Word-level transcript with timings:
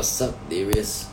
What's 0.00 0.24
up, 0.24 0.32
Darius? 0.48 1.12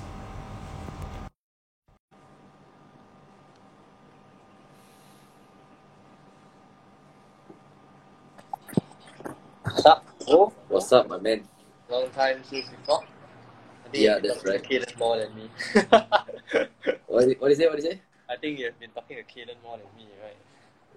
What's 9.68 9.84
up, 9.84 10.08
bro? 10.24 10.56
What's 10.72 10.88
up, 10.96 11.10
my 11.12 11.20
man? 11.20 11.44
Long 11.92 12.08
time 12.16 12.40
since 12.48 12.72
we 12.72 12.80
talk. 12.88 13.04
I 13.04 13.92
think 13.92 14.08
Yeah, 14.08 14.24
that's 14.24 14.40
to 14.40 14.56
Kaden 14.56 14.96
more 14.96 15.20
than 15.20 15.36
me. 15.36 15.52
What 17.12 17.28
is 17.28 17.36
it? 17.36 17.42
What 17.44 17.52
is 17.52 17.60
it? 17.60 17.68
What 17.68 17.80
is 17.80 17.86
it? 17.92 18.00
I 18.32 18.40
think 18.40 18.56
you've 18.56 18.80
been 18.80 18.96
talking 18.96 19.20
to 19.20 19.28
Kaden 19.28 19.60
more 19.68 19.76
than 19.76 19.92
me, 20.00 20.08
right? 20.24 20.40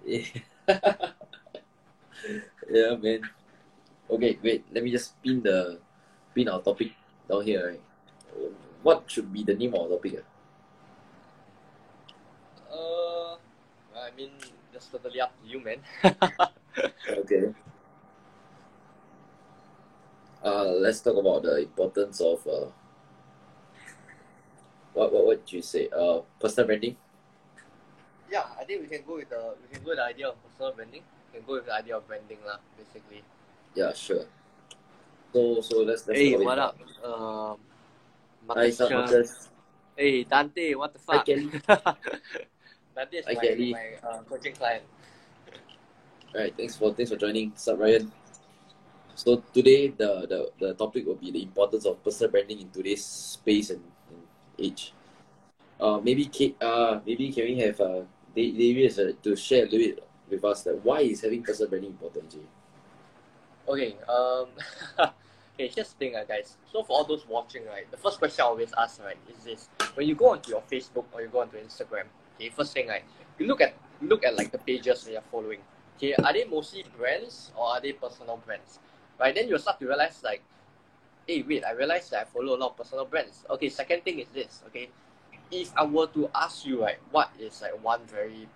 Yeah. 0.07 1.11
yeah, 2.71 2.95
man. 2.95 3.27
Okay, 4.09 4.39
wait. 4.39 4.63
Let 4.71 4.79
me 4.79 4.95
just 4.95 5.19
pin 5.21 5.43
the 5.43 5.83
pin 6.33 6.47
our 6.47 6.63
topic 6.63 6.95
down 7.29 7.43
here. 7.43 7.77
Right? 7.77 7.81
What 8.81 9.05
should 9.07 9.31
be 9.31 9.43
the 9.43 9.53
name 9.53 9.73
of 9.73 9.81
our 9.81 9.89
topic? 9.97 10.23
ah? 10.23 10.25
Uh, 12.73 13.35
I 13.97 14.09
mean, 14.17 14.31
that's 14.73 14.87
totally 14.87 15.21
up 15.21 15.33
to 15.41 15.45
you, 15.47 15.59
man. 15.59 15.79
Okay. 17.07 17.51
Uh, 20.41 20.71
let's 20.79 21.01
talk 21.01 21.17
about 21.17 21.43
the 21.43 21.67
importance 21.67 22.21
of 22.21 22.39
uh, 22.47 22.71
what 24.93 25.11
what 25.11 25.25
what 25.27 25.45
did 25.45 25.51
you 25.53 25.61
say? 25.61 25.89
Uh, 25.91 26.23
personal 26.39 26.65
branding. 26.65 26.95
yeah, 28.31 28.47
I 28.57 28.63
think 28.63 28.81
we 28.81 28.87
can 28.87 29.03
go 29.05 29.19
with 29.19 29.29
the 29.29 29.53
we 29.61 29.75
can 29.75 29.83
go 29.83 29.91
with 29.91 29.99
the 29.99 30.07
idea 30.07 30.29
of 30.29 30.35
personal 30.41 30.71
branding. 30.73 31.03
We 31.29 31.39
can 31.39 31.45
go 31.45 31.53
with 31.59 31.67
the 31.67 31.75
idea 31.75 31.97
of 31.97 32.07
branding, 32.07 32.39
lah, 32.47 32.57
basically. 32.79 33.21
Yeah, 33.75 33.93
sure. 33.93 34.25
So 35.31 35.61
so 35.61 35.79
let's 35.87 36.05
let's 36.07 36.19
Hey, 36.19 36.35
what 36.35 36.59
up? 36.59 36.75
Um, 37.03 37.55
it. 37.55 38.51
Hi, 38.51 38.67
Marcus 38.67 38.79
Marcus. 38.91 39.49
Hey, 39.95 40.23
Dante, 40.23 40.73
what 40.75 40.91
the 40.91 40.99
fuck? 40.99 41.25
Kelly. 41.25 41.47
Dante 42.95 43.15
is 43.17 43.25
Hi, 43.25 43.33
my, 43.33 43.41
Kelly. 43.41 43.71
my 43.71 43.87
uh, 44.03 44.21
coaching 44.27 44.55
client. 44.55 44.83
Alright, 46.35 46.55
thanks 46.57 46.75
for 46.75 46.93
thanks 46.93 47.11
for 47.11 47.17
joining. 47.17 47.51
Sup 47.55 47.79
Ryan. 47.79 48.11
So 49.15 49.43
today 49.53 49.89
the, 49.89 50.27
the, 50.27 50.39
the 50.59 50.73
topic 50.73 51.05
will 51.05 51.15
be 51.15 51.31
the 51.31 51.43
importance 51.43 51.85
of 51.85 52.03
personal 52.03 52.31
branding 52.31 52.59
in 52.61 52.69
today's 52.69 53.03
space 53.05 53.69
and, 53.69 53.83
and 54.09 54.23
age. 54.59 54.93
Uh, 55.79 55.99
maybe 56.03 56.25
Kate, 56.25 56.55
uh, 56.61 56.99
maybe 57.05 57.31
can 57.31 57.45
we 57.45 57.59
have 57.59 57.79
uh, 57.79 58.01
Da- 58.35 58.51
Darius 58.51 58.99
uh, 58.99 59.11
to 59.23 59.35
share 59.35 59.63
a 59.63 59.69
little 59.69 59.79
bit 59.79 60.03
with 60.29 60.43
us 60.43 60.63
that 60.63 60.83
why 60.83 61.01
is 61.01 61.21
having 61.21 61.43
personal 61.43 61.69
branding 61.69 61.91
important, 61.91 62.31
Jay? 62.31 62.47
Okay, 63.67 63.95
um, 64.09 64.47
okay, 65.55 65.71
here's 65.73 65.89
the 65.89 65.95
thing, 65.97 66.15
uh, 66.15 66.23
guys. 66.23 66.57
So 66.71 66.83
for 66.83 66.93
all 66.93 67.03
those 67.03 67.27
watching, 67.27 67.65
right, 67.65 67.89
the 67.91 67.97
first 67.97 68.19
question 68.19 68.43
I 68.43 68.47
always 68.47 68.73
ask, 68.77 69.01
right, 69.03 69.17
is 69.37 69.43
this: 69.43 69.69
when 69.95 70.07
you 70.07 70.15
go 70.15 70.31
onto 70.31 70.51
your 70.51 70.63
Facebook 70.71 71.05
or 71.11 71.21
you 71.21 71.27
go 71.27 71.41
onto 71.41 71.57
Instagram, 71.57 72.05
okay, 72.35 72.49
first 72.49 72.73
thing, 72.73 72.87
right, 72.87 73.03
you 73.37 73.47
look 73.47 73.61
at 73.61 73.73
look 74.01 74.23
at 74.23 74.35
like 74.35 74.51
the 74.51 74.57
pages 74.57 75.03
that 75.03 75.11
you're 75.11 75.21
following. 75.31 75.59
Okay, 75.97 76.13
are 76.15 76.33
they 76.33 76.45
mostly 76.45 76.83
brands 76.97 77.51
or 77.55 77.67
are 77.67 77.81
they 77.81 77.93
personal 77.93 78.37
brands? 78.37 78.79
Right, 79.19 79.35
then 79.35 79.47
you'll 79.47 79.59
start 79.59 79.79
to 79.79 79.87
realize 79.87 80.21
like, 80.23 80.41
hey, 81.27 81.43
wait, 81.43 81.63
I 81.63 81.71
realize 81.73 82.09
that 82.09 82.21
I 82.21 82.23
follow 82.25 82.55
a 82.55 82.57
lot 82.57 82.71
of 82.71 82.77
personal 82.77 83.05
brands. 83.05 83.45
Okay, 83.49 83.69
second 83.69 84.03
thing 84.03 84.19
is 84.19 84.27
this. 84.33 84.63
Okay, 84.67 84.89
if 85.51 85.71
I 85.77 85.85
were 85.85 86.07
to 86.07 86.29
ask 86.33 86.65
you, 86.65 86.81
right, 86.81 86.97
what 87.11 87.29
is 87.39 87.61
like 87.61 87.83
one 87.83 88.01
very 88.07 88.47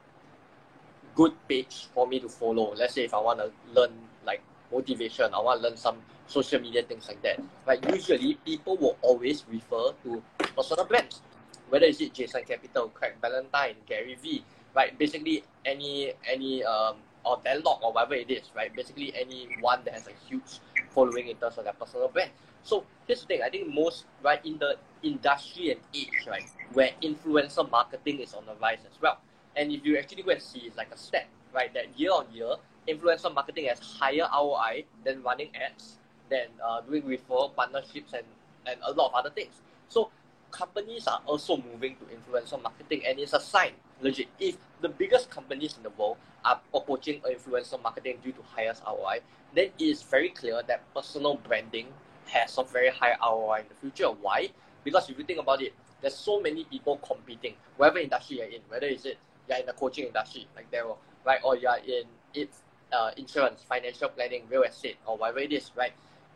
good 1.14 1.34
page 1.48 1.88
for 1.94 2.08
me 2.08 2.20
to 2.20 2.30
follow? 2.30 2.74
Let's 2.74 2.96
say 2.96 3.04
if 3.04 3.14
I 3.14 3.20
want 3.20 3.40
to 3.40 3.52
learn 3.74 3.92
like 4.26 4.42
motivation, 4.72 5.34
I 5.34 5.40
want 5.40 5.62
to 5.62 5.68
learn 5.68 5.78
some 5.78 5.98
social 6.28 6.60
media 6.60 6.84
things 6.84 7.08
like 7.08 7.22
that. 7.22 7.40
Right? 7.66 7.84
Usually, 7.94 8.36
people 8.46 8.78
will 8.78 8.98
always 9.02 9.46
refer 9.50 9.92
to 10.04 10.22
personal 10.56 10.86
brands, 10.86 11.22
whether 11.70 11.86
is 11.86 12.02
it 12.02 12.14
Jason 12.14 12.44
Capital, 12.44 12.90
Craig 12.90 13.14
Valentine, 13.22 13.76
Gary 13.86 14.18
Vee, 14.22 14.44
right? 14.76 14.98
Basically, 14.98 15.44
any 15.66 16.14
any 16.28 16.64
um 16.64 16.98
or 17.26 17.40
Deadlock 17.44 17.82
or 17.84 17.92
whatever 17.92 18.14
it 18.14 18.30
is, 18.30 18.52
right? 18.56 18.74
Basically, 18.76 19.14
anyone 19.16 19.82
that 19.86 19.94
has 19.94 20.08
a 20.08 20.16
huge 20.28 20.60
following 20.90 21.28
in 21.28 21.38
terms 21.38 21.58
of 21.58 21.64
their 21.64 21.74
personal 21.74 22.08
brand. 22.08 22.32
So 22.64 22.86
here's 23.08 23.22
the 23.22 23.28
thing: 23.28 23.42
I 23.44 23.50
think 23.50 23.74
most 23.74 24.06
right 24.24 24.44
in 24.46 24.58
the 24.58 24.78
industry 25.04 25.72
and 25.72 25.80
age, 25.94 26.26
right, 26.28 26.46
where 26.74 26.92
influencer 27.02 27.70
marketing 27.70 28.20
is 28.20 28.34
on 28.34 28.46
the 28.46 28.56
rise 28.62 28.82
as 28.90 29.02
well. 29.02 29.20
And 29.56 29.72
if 29.72 29.86
you 29.86 29.98
actually 29.98 30.24
go 30.24 30.32
and 30.32 30.42
see, 30.42 30.60
it's 30.68 30.76
like 30.76 30.92
a 30.92 30.98
stat, 30.98 31.28
right? 31.54 31.74
That 31.74 31.98
year 31.98 32.12
on 32.12 32.28
year, 32.34 32.56
influencer 32.88 33.34
marketing 33.34 33.66
has 33.68 33.80
higher 33.80 34.28
ROI 34.34 34.86
than 35.04 35.24
running 35.24 35.50
ads, 35.56 35.98
than 36.30 36.48
uh, 36.64 36.82
doing 36.82 37.04
referral 37.04 37.56
partnerships 37.56 38.14
and, 38.14 38.24
and 38.66 38.80
a 38.86 38.92
lot 38.92 39.10
of 39.10 39.14
other 39.16 39.30
things. 39.30 39.54
So 39.90 40.10
companies 40.52 41.08
are 41.08 41.22
also 41.26 41.58
moving 41.58 41.96
to 41.98 42.06
influencer 42.06 42.62
marketing 42.62 43.04
and 43.06 43.20
it's 43.20 43.34
a 43.34 43.40
sign, 43.40 43.72
legit. 44.02 44.28
If 44.40 44.56
the 44.82 44.90
biggest 44.90 45.30
companies 45.30 45.76
in 45.78 45.84
the 45.84 45.90
world 45.92 46.18
are 46.44 46.60
approaching 46.74 47.22
influencer 47.22 47.82
marketing 47.82 48.18
due 48.24 48.32
to 48.32 48.42
highest 48.56 48.84
ROI, 48.86 49.20
then 49.54 49.70
it 49.78 49.84
is 49.84 50.02
very 50.04 50.30
clear 50.30 50.62
that 50.68 50.82
personal 50.94 51.36
branding 51.36 51.88
has 52.28 52.58
a 52.58 52.64
very 52.64 52.90
high 52.90 53.16
ROI 53.22 53.62
in 53.62 53.66
the 53.70 53.76
future. 53.76 54.08
Why? 54.10 54.50
Because 54.84 55.10
if 55.10 55.18
you 55.18 55.24
think 55.26 55.40
about 55.40 55.62
it, 55.62 55.74
there's 56.02 56.16
so 56.16 56.40
many 56.40 56.66
people 56.66 56.98
competing, 56.98 57.56
whatever 57.78 58.00
industry 58.00 58.38
you're 58.38 58.48
in, 58.48 58.62
whether 58.70 58.88
it's 58.88 59.06
it 59.06 59.18
you're 59.50 59.58
in 59.58 59.66
the 59.66 59.74
coaching 59.74 60.06
industry 60.06 60.48
like 60.56 60.70
Daryl, 60.72 60.98
right? 61.26 61.40
Or 61.44 61.56
you're 61.56 61.78
in 61.88 62.04
it's 62.34 62.62
uh, 62.92 63.12
insurance, 63.18 63.64
financial 63.68 64.10
planning, 64.10 64.44
real 64.50 64.64
estate, 64.64 64.98
or 65.06 65.18
whatever 65.18 65.40
it 65.40 65.52
is, 65.52 65.72
right? 65.76 65.94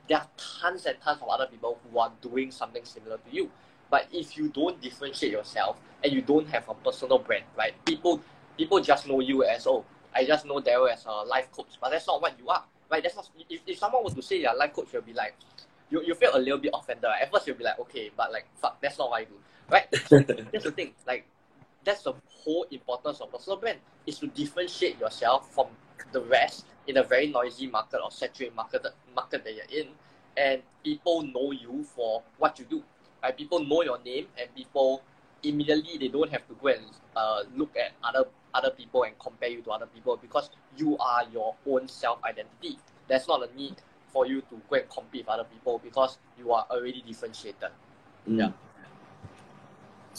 There 0.10 0.18
are 0.18 0.28
tons 0.38 0.86
and 0.86 1.00
tons 1.00 1.22
of 1.22 1.30
other 1.30 1.46
people 1.46 1.80
who 1.90 2.00
are 2.00 2.12
doing 2.22 2.52
something 2.52 2.84
similar 2.84 3.18
to 3.18 3.36
you. 3.36 3.50
But 3.90 4.08
if 4.12 4.38
you 4.38 4.50
don't 4.50 4.80
differentiate 4.82 5.32
yourself 5.32 5.78
and 6.04 6.12
you 6.12 6.22
don't 6.22 6.48
have 6.50 6.68
a 6.68 6.74
personal 6.74 7.20
brand, 7.20 7.46
right? 7.58 7.74
People 7.86 8.22
people 8.58 8.80
just 8.82 9.08
know 9.08 9.20
you 9.20 9.44
as 9.44 9.66
oh, 9.68 9.86
I 10.14 10.26
just 10.26 10.46
know 10.46 10.60
Daryl 10.60 10.92
as 10.92 11.06
a 11.06 11.12
life 11.12 11.52
coach, 11.52 11.78
but 11.80 11.92
that's 11.92 12.08
not 12.08 12.22
what 12.22 12.38
you 12.40 12.50
are, 12.50 12.64
right? 12.92 13.02
That's 13.02 13.16
not 13.16 13.30
if, 13.50 13.62
if 13.66 13.78
someone 13.78 14.04
were 14.04 14.10
to 14.12 14.22
say 14.22 14.42
you're 14.42 14.52
a 14.52 14.56
life 14.56 14.74
coach, 14.74 14.90
you'll 14.92 15.02
be 15.02 15.14
like, 15.14 15.36
you, 15.90 16.02
you 16.04 16.14
feel 16.16 16.36
a 16.36 16.40
little 16.40 16.60
bit 16.60 16.72
offended. 16.74 17.04
Right? 17.04 17.22
At 17.22 17.32
first 17.32 17.48
you'll 17.48 17.58
be 17.58 17.64
like, 17.64 17.80
okay, 17.80 18.12
but 18.16 18.32
like 18.32 18.46
fuck, 18.56 18.82
that's 18.82 18.98
not 18.98 19.12
what 19.12 19.22
I 19.22 19.24
do. 19.26 19.34
Right? 19.72 19.86
That's 20.52 20.64
the 20.64 20.72
thing. 20.72 20.94
Like 21.06 21.28
that's 21.84 22.04
the 22.04 22.14
whole 22.28 22.66
importance 22.72 23.22
of 23.22 23.32
personal 23.32 23.58
brand 23.58 23.80
is 24.06 24.20
to 24.20 24.28
differentiate 24.28 25.00
yourself 25.00 25.54
from 25.54 25.68
the 26.12 26.22
rest 26.22 26.66
in 26.88 26.98
a 26.98 27.04
very 27.04 27.28
noisy 27.28 27.68
market 27.68 28.00
or 28.04 28.12
saturated 28.12 28.56
market 28.56 28.86
market 29.16 29.44
that 29.44 29.54
you're 29.56 29.82
in, 29.84 29.90
and 30.38 30.62
people 30.84 31.22
know 31.22 31.52
you 31.52 31.84
for 31.84 32.24
what 32.38 32.58
you 32.60 32.66
do. 32.66 32.84
Right? 33.22 33.36
People 33.36 33.64
know 33.66 33.84
your 33.84 34.02
name, 34.04 34.28
and 34.40 34.54
people 34.56 35.04
immediately 35.44 35.98
they 35.98 36.08
don't 36.10 36.32
have 36.32 36.46
to 36.48 36.54
go 36.56 36.68
and 36.70 36.86
uh, 37.16 37.44
look 37.56 37.76
at 37.78 37.92
other 38.04 38.26
other 38.54 38.72
people 38.72 39.04
and 39.04 39.18
compare 39.20 39.50
you 39.50 39.62
to 39.62 39.72
other 39.72 39.86
people 39.86 40.18
because 40.18 40.50
you 40.76 40.98
are 40.98 41.24
your 41.32 41.56
own 41.68 41.88
self 41.88 42.24
identity. 42.24 42.78
There's 43.08 43.28
not 43.28 43.48
a 43.48 43.56
need 43.56 43.76
for 44.08 44.26
you 44.26 44.42
to 44.42 44.62
go 44.70 44.78
and 44.78 44.90
compete 44.90 45.26
with 45.26 45.30
other 45.30 45.44
people 45.44 45.80
because 45.84 46.18
you 46.38 46.52
are 46.52 46.66
already 46.70 47.04
differentiated. 47.06 47.70
Mm. 48.28 48.40
Yeah. 48.40 48.52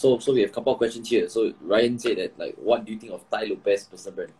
So 0.01 0.19
so 0.19 0.33
we 0.33 0.41
have 0.41 0.49
a 0.49 0.53
couple 0.55 0.73
of 0.73 0.79
questions 0.79 1.11
here. 1.11 1.29
So 1.29 1.53
Ryan 1.61 1.99
said 1.99 2.17
that 2.17 2.39
like 2.39 2.55
what 2.57 2.87
do 2.87 2.93
you 2.93 2.99
think 2.99 3.13
of 3.13 3.29
Tai 3.29 3.45
Lopez 3.45 3.85
personal 3.85 4.17
brand? 4.17 4.33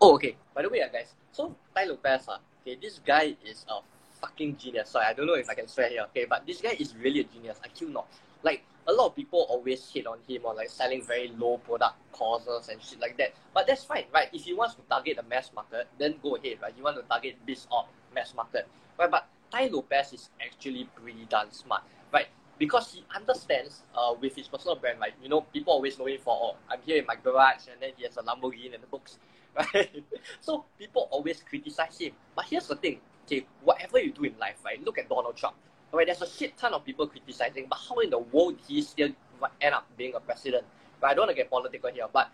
Oh, 0.00 0.14
okay. 0.14 0.36
By 0.54 0.62
the 0.62 0.68
way, 0.68 0.80
uh, 0.80 0.86
guys, 0.86 1.12
so 1.32 1.56
Tai 1.74 1.86
Lopez, 1.86 2.28
uh, 2.28 2.38
okay, 2.62 2.78
this 2.80 3.00
guy 3.04 3.34
is 3.44 3.66
a 3.68 3.80
fucking 4.20 4.56
genius. 4.58 4.90
Sorry, 4.90 5.06
I 5.06 5.14
don't 5.14 5.26
know 5.26 5.34
if 5.34 5.50
I 5.50 5.54
can 5.54 5.66
swear 5.66 5.88
here, 5.88 6.06
okay, 6.10 6.24
but 6.24 6.46
this 6.46 6.60
guy 6.60 6.76
is 6.78 6.94
really 6.94 7.18
a 7.18 7.24
genius. 7.24 7.58
I 7.64 7.68
kill 7.68 7.88
not. 7.88 8.06
Like, 8.44 8.62
a 8.86 8.92
lot 8.92 9.06
of 9.06 9.16
people 9.16 9.44
always 9.50 9.90
hate 9.90 10.06
on 10.06 10.18
him 10.28 10.46
on 10.46 10.54
like 10.54 10.70
selling 10.70 11.02
very 11.02 11.32
low 11.36 11.58
product 11.58 11.96
causes 12.12 12.68
and 12.68 12.80
shit 12.80 13.00
like 13.00 13.18
that. 13.18 13.34
But 13.52 13.66
that's 13.66 13.82
fine, 13.82 14.04
right? 14.14 14.28
If 14.32 14.44
he 14.44 14.54
wants 14.54 14.76
to 14.76 14.82
target 14.88 15.16
the 15.16 15.24
mass 15.24 15.50
market, 15.52 15.88
then 15.98 16.14
go 16.22 16.36
ahead, 16.36 16.58
right? 16.62 16.72
You 16.76 16.84
want 16.84 16.96
to 16.96 17.02
target 17.02 17.34
this 17.44 17.66
or 17.72 17.86
mass 18.14 18.34
market, 18.36 18.68
right? 18.96 19.10
But 19.10 19.26
Tai 19.50 19.66
Lopez 19.66 20.12
is 20.12 20.30
actually 20.40 20.88
pretty 20.94 21.26
darn 21.28 21.50
smart, 21.50 21.82
right? 22.12 22.28
Because 22.58 22.92
he 22.92 23.04
understands 23.14 23.82
uh, 23.94 24.14
with 24.20 24.34
his 24.34 24.48
personal 24.48 24.76
brand, 24.76 24.98
like, 24.98 25.14
you 25.22 25.28
know, 25.28 25.42
people 25.42 25.72
always 25.72 25.98
know 25.98 26.06
him 26.06 26.18
for, 26.20 26.36
oh, 26.40 26.56
I'm 26.68 26.80
here 26.84 26.98
in 26.98 27.06
my 27.06 27.16
garage 27.16 27.68
and 27.70 27.80
then 27.80 27.90
he 27.96 28.04
has 28.04 28.16
a 28.16 28.22
Lamborghini 28.22 28.74
and 28.74 28.82
the 28.82 28.88
books, 28.88 29.18
right? 29.56 30.04
so 30.40 30.64
people 30.78 31.08
always 31.10 31.42
criticize 31.42 31.98
him. 31.98 32.12
But 32.34 32.46
here's 32.46 32.66
the 32.66 32.76
thing, 32.76 33.00
okay, 33.26 33.46
whatever 33.62 34.00
you 34.00 34.12
do 34.12 34.24
in 34.24 34.36
life, 34.38 34.56
right? 34.64 34.82
Look 34.84 34.98
at 34.98 35.08
Donald 35.08 35.36
Trump. 35.36 35.56
Right, 35.90 36.06
there's 36.06 36.20
a 36.20 36.28
shit 36.28 36.54
ton 36.58 36.74
of 36.74 36.84
people 36.84 37.06
criticizing, 37.06 37.66
but 37.70 37.78
how 37.88 37.98
in 38.00 38.10
the 38.10 38.18
world 38.18 38.58
did 38.58 38.66
he 38.66 38.82
still 38.82 39.08
end 39.62 39.74
up 39.74 39.86
being 39.96 40.14
a 40.14 40.20
president? 40.20 40.64
But 41.00 41.10
I 41.10 41.14
don't 41.14 41.22
want 41.22 41.30
to 41.30 41.34
get 41.34 41.48
political 41.48 41.90
here, 41.90 42.04
but 42.12 42.30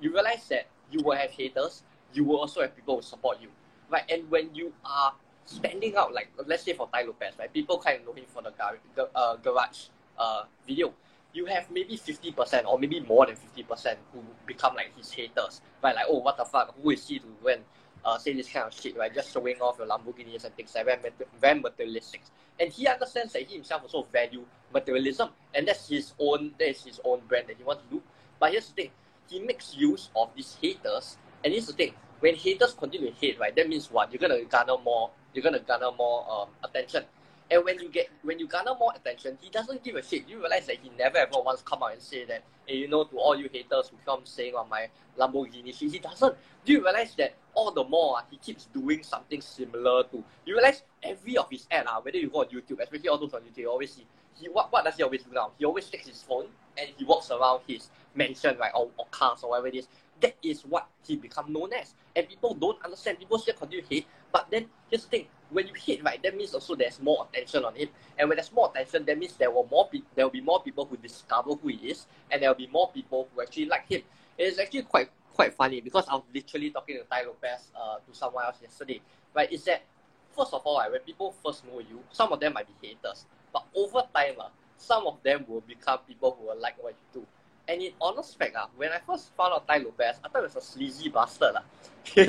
you 0.00 0.12
realize 0.12 0.46
that 0.48 0.66
you 0.90 1.00
will 1.02 1.16
have 1.16 1.30
haters, 1.30 1.82
you 2.12 2.24
will 2.24 2.36
also 2.36 2.60
have 2.60 2.76
people 2.76 2.96
who 2.96 3.02
support 3.02 3.40
you, 3.40 3.48
right? 3.90 4.02
And 4.10 4.30
when 4.30 4.54
you 4.54 4.72
are 4.84 5.14
standing 5.46 5.96
out, 5.96 6.12
like 6.12 6.28
let's 6.46 6.62
say 6.62 6.72
for 6.72 6.88
Tai 6.92 7.02
Lopez, 7.02 7.34
right? 7.38 7.52
People 7.52 7.78
kind 7.78 8.00
of 8.00 8.06
know 8.06 8.12
him 8.12 8.24
for 8.28 8.42
the 8.42 8.50
gar- 8.50 8.78
the, 8.94 9.08
uh, 9.14 9.36
garage 9.36 9.86
uh, 10.18 10.44
video. 10.66 10.92
You 11.32 11.46
have 11.46 11.70
maybe 11.70 11.96
fifty 11.96 12.30
percent 12.32 12.66
or 12.66 12.78
maybe 12.78 13.00
more 13.00 13.26
than 13.26 13.36
fifty 13.36 13.62
percent 13.62 13.98
who 14.12 14.20
become 14.46 14.74
like 14.74 14.96
his 14.96 15.12
haters, 15.12 15.60
right? 15.82 15.94
Like, 15.94 16.06
oh, 16.08 16.18
what 16.18 16.36
the 16.36 16.44
fuck? 16.44 16.74
Who 16.82 16.90
is 16.90 17.06
he 17.08 17.18
to 17.18 17.26
when 17.42 17.58
uh, 18.04 18.18
say 18.18 18.34
this 18.34 18.48
kind 18.48 18.66
of 18.66 18.74
shit, 18.74 18.96
right? 18.96 19.12
Just 19.12 19.32
showing 19.32 19.56
off 19.60 19.78
your 19.78 19.88
Lamborghinis 19.88 20.44
and 20.44 20.54
things 20.54 20.74
like 20.74 20.84
very, 20.84 20.98
very 21.40 21.60
materialistic. 21.60 22.22
And 22.60 22.70
he 22.70 22.86
understands 22.86 23.32
that 23.32 23.42
he 23.42 23.54
himself 23.54 23.82
also 23.82 24.06
value 24.12 24.44
materialism, 24.72 25.30
and 25.54 25.66
that's 25.66 25.88
his 25.88 26.12
own 26.18 26.52
that 26.58 26.70
is 26.70 26.84
his 26.84 27.00
own 27.04 27.20
brand 27.28 27.48
that 27.48 27.56
he 27.56 27.64
wants 27.64 27.82
to 27.84 27.96
do. 27.96 28.02
But 28.38 28.52
here's 28.52 28.68
the 28.68 28.74
thing, 28.74 28.90
he 29.28 29.40
makes 29.40 29.76
use 29.76 30.10
of 30.14 30.30
these 30.34 30.56
haters, 30.60 31.16
and 31.42 31.52
here's 31.52 31.66
the 31.66 31.72
thing, 31.72 31.94
when 32.20 32.34
haters 32.34 32.74
continue 32.74 33.10
to 33.10 33.16
hate, 33.16 33.38
right, 33.38 33.54
that 33.54 33.68
means 33.68 33.90
what? 33.90 34.12
You're 34.12 34.20
gonna 34.20 34.42
garner 34.44 34.78
more, 34.82 35.10
you're 35.32 35.42
gonna 35.42 35.60
garner 35.60 35.90
more 35.96 36.26
um, 36.30 36.48
attention. 36.62 37.04
And 37.50 37.62
when 37.64 37.78
you 37.78 37.90
get 37.90 38.08
when 38.22 38.38
you 38.38 38.46
garner 38.46 38.74
more 38.78 38.92
attention, 38.96 39.36
he 39.40 39.50
doesn't 39.50 39.84
give 39.84 39.96
a 39.96 40.02
shit. 40.02 40.26
You 40.26 40.38
realize 40.38 40.66
that 40.66 40.76
he 40.82 40.90
never 40.98 41.18
ever 41.18 41.40
once 41.44 41.60
come 41.62 41.82
out 41.82 41.92
and 41.92 42.00
say 42.00 42.24
that, 42.24 42.42
you 42.66 42.88
know, 42.88 43.04
to 43.04 43.16
all 43.18 43.36
you 43.38 43.50
haters 43.52 43.90
who 43.90 43.98
come 44.06 44.20
saying 44.24 44.54
on 44.54 44.68
my 44.70 44.88
Lamborghini 45.18 45.76
shit, 45.76 45.92
he 45.92 45.98
doesn't. 45.98 46.34
Do 46.64 46.72
you 46.72 46.82
realize 46.82 47.14
that 47.16 47.34
all 47.52 47.70
the 47.70 47.84
more 47.84 48.18
uh, 48.18 48.22
he 48.30 48.38
keeps 48.38 48.64
doing 48.66 49.02
something 49.02 49.42
similar 49.42 50.04
to 50.04 50.24
you 50.46 50.54
realize 50.54 50.82
every 51.02 51.36
of 51.36 51.50
his 51.50 51.66
ad, 51.70 51.86
uh, 51.86 52.00
whether 52.00 52.16
you 52.16 52.30
go 52.30 52.40
on 52.40 52.46
YouTube, 52.46 52.80
especially 52.80 53.08
all 53.08 53.18
those 53.18 53.34
on 53.34 53.42
YouTube, 53.42 53.58
you 53.58 53.70
always 53.70 53.92
see 53.92 54.06
he 54.40 54.48
what, 54.48 54.72
what 54.72 54.84
does 54.84 54.96
he 54.96 55.02
always 55.02 55.22
do 55.22 55.30
now? 55.32 55.52
He 55.58 55.64
always 55.64 55.88
takes 55.90 56.08
his 56.08 56.22
phone 56.22 56.46
and 56.78 56.88
he 56.96 57.04
walks 57.04 57.30
around 57.30 57.60
his 57.66 57.88
mansion, 58.14 58.56
right, 58.58 58.72
or, 58.74 58.90
or 58.96 59.06
cars 59.10 59.40
or 59.42 59.50
whatever 59.50 59.68
it 59.68 59.74
is. 59.74 59.88
That 60.20 60.34
is 60.42 60.62
what 60.62 60.86
he 61.06 61.16
become 61.16 61.52
known 61.52 61.72
as. 61.72 61.94
And 62.14 62.28
people 62.28 62.54
don't 62.54 62.82
understand. 62.84 63.18
People 63.18 63.38
still 63.38 63.54
continue 63.54 63.84
hate. 63.88 64.06
But 64.32 64.48
then 64.50 64.66
here's 64.88 65.04
the 65.04 65.10
thing: 65.10 65.26
when 65.50 65.66
you 65.66 65.74
hate, 65.74 66.02
right, 66.04 66.22
that 66.22 66.36
means 66.36 66.54
also 66.54 66.74
there's 66.74 67.00
more 67.00 67.26
attention 67.28 67.64
on 67.64 67.74
him. 67.74 67.88
And 68.18 68.28
when 68.28 68.36
there's 68.36 68.52
more 68.52 68.70
attention, 68.70 69.04
that 69.06 69.18
means 69.18 69.34
there 69.34 69.50
will 69.50 69.68
more 69.70 69.88
pe- 69.88 70.02
there 70.14 70.24
will 70.24 70.32
be 70.32 70.40
more 70.40 70.62
people 70.62 70.84
who 70.84 70.96
discover 70.96 71.54
who 71.54 71.68
he 71.68 71.88
is, 71.88 72.06
and 72.30 72.42
there 72.42 72.50
will 72.50 72.56
be 72.56 72.68
more 72.68 72.90
people 72.92 73.28
who 73.34 73.42
actually 73.42 73.66
like 73.66 73.88
him. 73.88 74.02
It 74.38 74.44
is 74.44 74.58
actually 74.58 74.82
quite 74.82 75.10
quite 75.32 75.52
funny 75.54 75.80
because 75.80 76.06
I 76.08 76.14
was 76.14 76.24
literally 76.32 76.70
talking 76.70 76.96
to 76.96 77.02
Tai 77.04 77.22
Lopez 77.24 77.72
uh, 77.76 77.96
to 77.96 78.16
someone 78.16 78.44
else 78.44 78.58
yesterday. 78.62 79.00
Right? 79.34 79.52
Is 79.52 79.64
that 79.64 79.82
first 80.36 80.52
of 80.54 80.62
all, 80.64 80.78
right, 80.78 80.90
when 80.90 81.00
people 81.00 81.34
first 81.44 81.64
know 81.66 81.78
you, 81.78 82.00
some 82.12 82.32
of 82.32 82.40
them 82.40 82.54
might 82.54 82.66
be 82.66 82.88
haters, 82.88 83.26
but 83.52 83.64
over 83.74 84.02
time, 84.14 84.34
uh, 84.40 84.48
some 84.76 85.06
of 85.06 85.22
them 85.22 85.44
will 85.48 85.60
become 85.62 85.98
people 86.06 86.36
who 86.38 86.46
will 86.46 86.60
like 86.60 86.82
what 86.82 86.94
you 86.94 87.20
do. 87.20 87.26
And 87.66 87.80
in 87.80 87.92
honest 88.00 88.38
fact, 88.38 88.56
uh, 88.56 88.66
when 88.76 88.90
I 88.90 88.98
first 89.06 89.34
found 89.36 89.54
out 89.54 89.66
Tai 89.66 89.78
Lopez, 89.78 90.16
I 90.22 90.28
thought 90.28 90.40
it 90.40 90.54
was 90.54 90.56
a 90.56 90.60
sleazy 90.60 91.08
bastard. 91.08 91.56
Uh. 92.06 92.20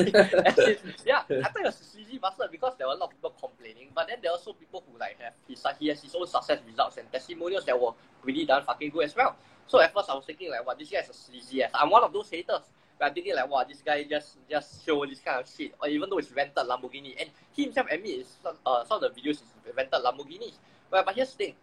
yeah, 1.06 1.24
I 1.28 1.50
thought 1.50 1.60
it 1.60 1.66
was 1.66 1.82
a 1.82 1.84
sleazy 1.84 2.18
bastard 2.18 2.50
because 2.50 2.74
there 2.78 2.88
were 2.88 2.94
a 2.94 2.96
lot 2.96 3.08
of 3.08 3.12
people 3.12 3.34
complaining, 3.38 3.90
but 3.94 4.08
then 4.08 4.20
there 4.22 4.32
are 4.32 4.36
also 4.36 4.54
people 4.54 4.82
who 4.90 4.98
like 4.98 5.20
have 5.20 5.34
his, 5.50 5.62
he 5.78 5.90
has 5.90 6.02
his 6.02 6.16
own 6.16 6.26
success 6.26 6.60
results 6.66 6.96
and 6.96 7.12
testimonials 7.12 7.66
that 7.66 7.80
were 7.80 7.92
really 8.24 8.46
done 8.46 8.64
fucking 8.64 8.90
good 8.90 9.04
as 9.04 9.16
well. 9.18 9.36
So 9.68 9.82
at 9.82 9.94
first 9.94 10.10
I 10.10 10.14
was 10.14 10.24
thinking 10.24 10.50
like, 10.50 10.66
what 10.66 10.80
this 10.80 10.90
guy 10.90 11.00
is 11.00 11.10
a 11.10 11.14
sleazy 11.14 11.62
ass. 11.62 11.72
I'm 11.74 11.90
one 11.90 12.04
of 12.04 12.14
those 12.14 12.30
haters. 12.30 12.62
But 12.98 13.06
I'm 13.06 13.14
thinking 13.14 13.36
like, 13.36 13.50
wow, 13.50 13.66
this 13.68 13.82
guy 13.82 14.04
just 14.04 14.38
just 14.50 14.86
show 14.86 15.06
this 15.06 15.20
kind 15.20 15.42
of 15.42 15.50
shit. 15.50 15.74
Or 15.82 15.88
even 15.90 16.10
though 16.10 16.18
it's 16.18 16.32
rented 16.32 16.66
Lamborghini, 16.66 17.16
and 17.20 17.30
he 17.52 17.64
himself 17.64 17.88
admits 17.92 18.38
uh, 18.66 18.86
some 18.86 19.04
of 19.04 19.14
the 19.14 19.22
videos 19.22 19.42
is 19.42 19.44
rented 19.76 20.02
Lamborghinis. 20.02 20.54
But, 20.90 21.06
but 21.06 21.16
here's 21.16 21.32
the 21.32 21.38
thing, 21.38 21.56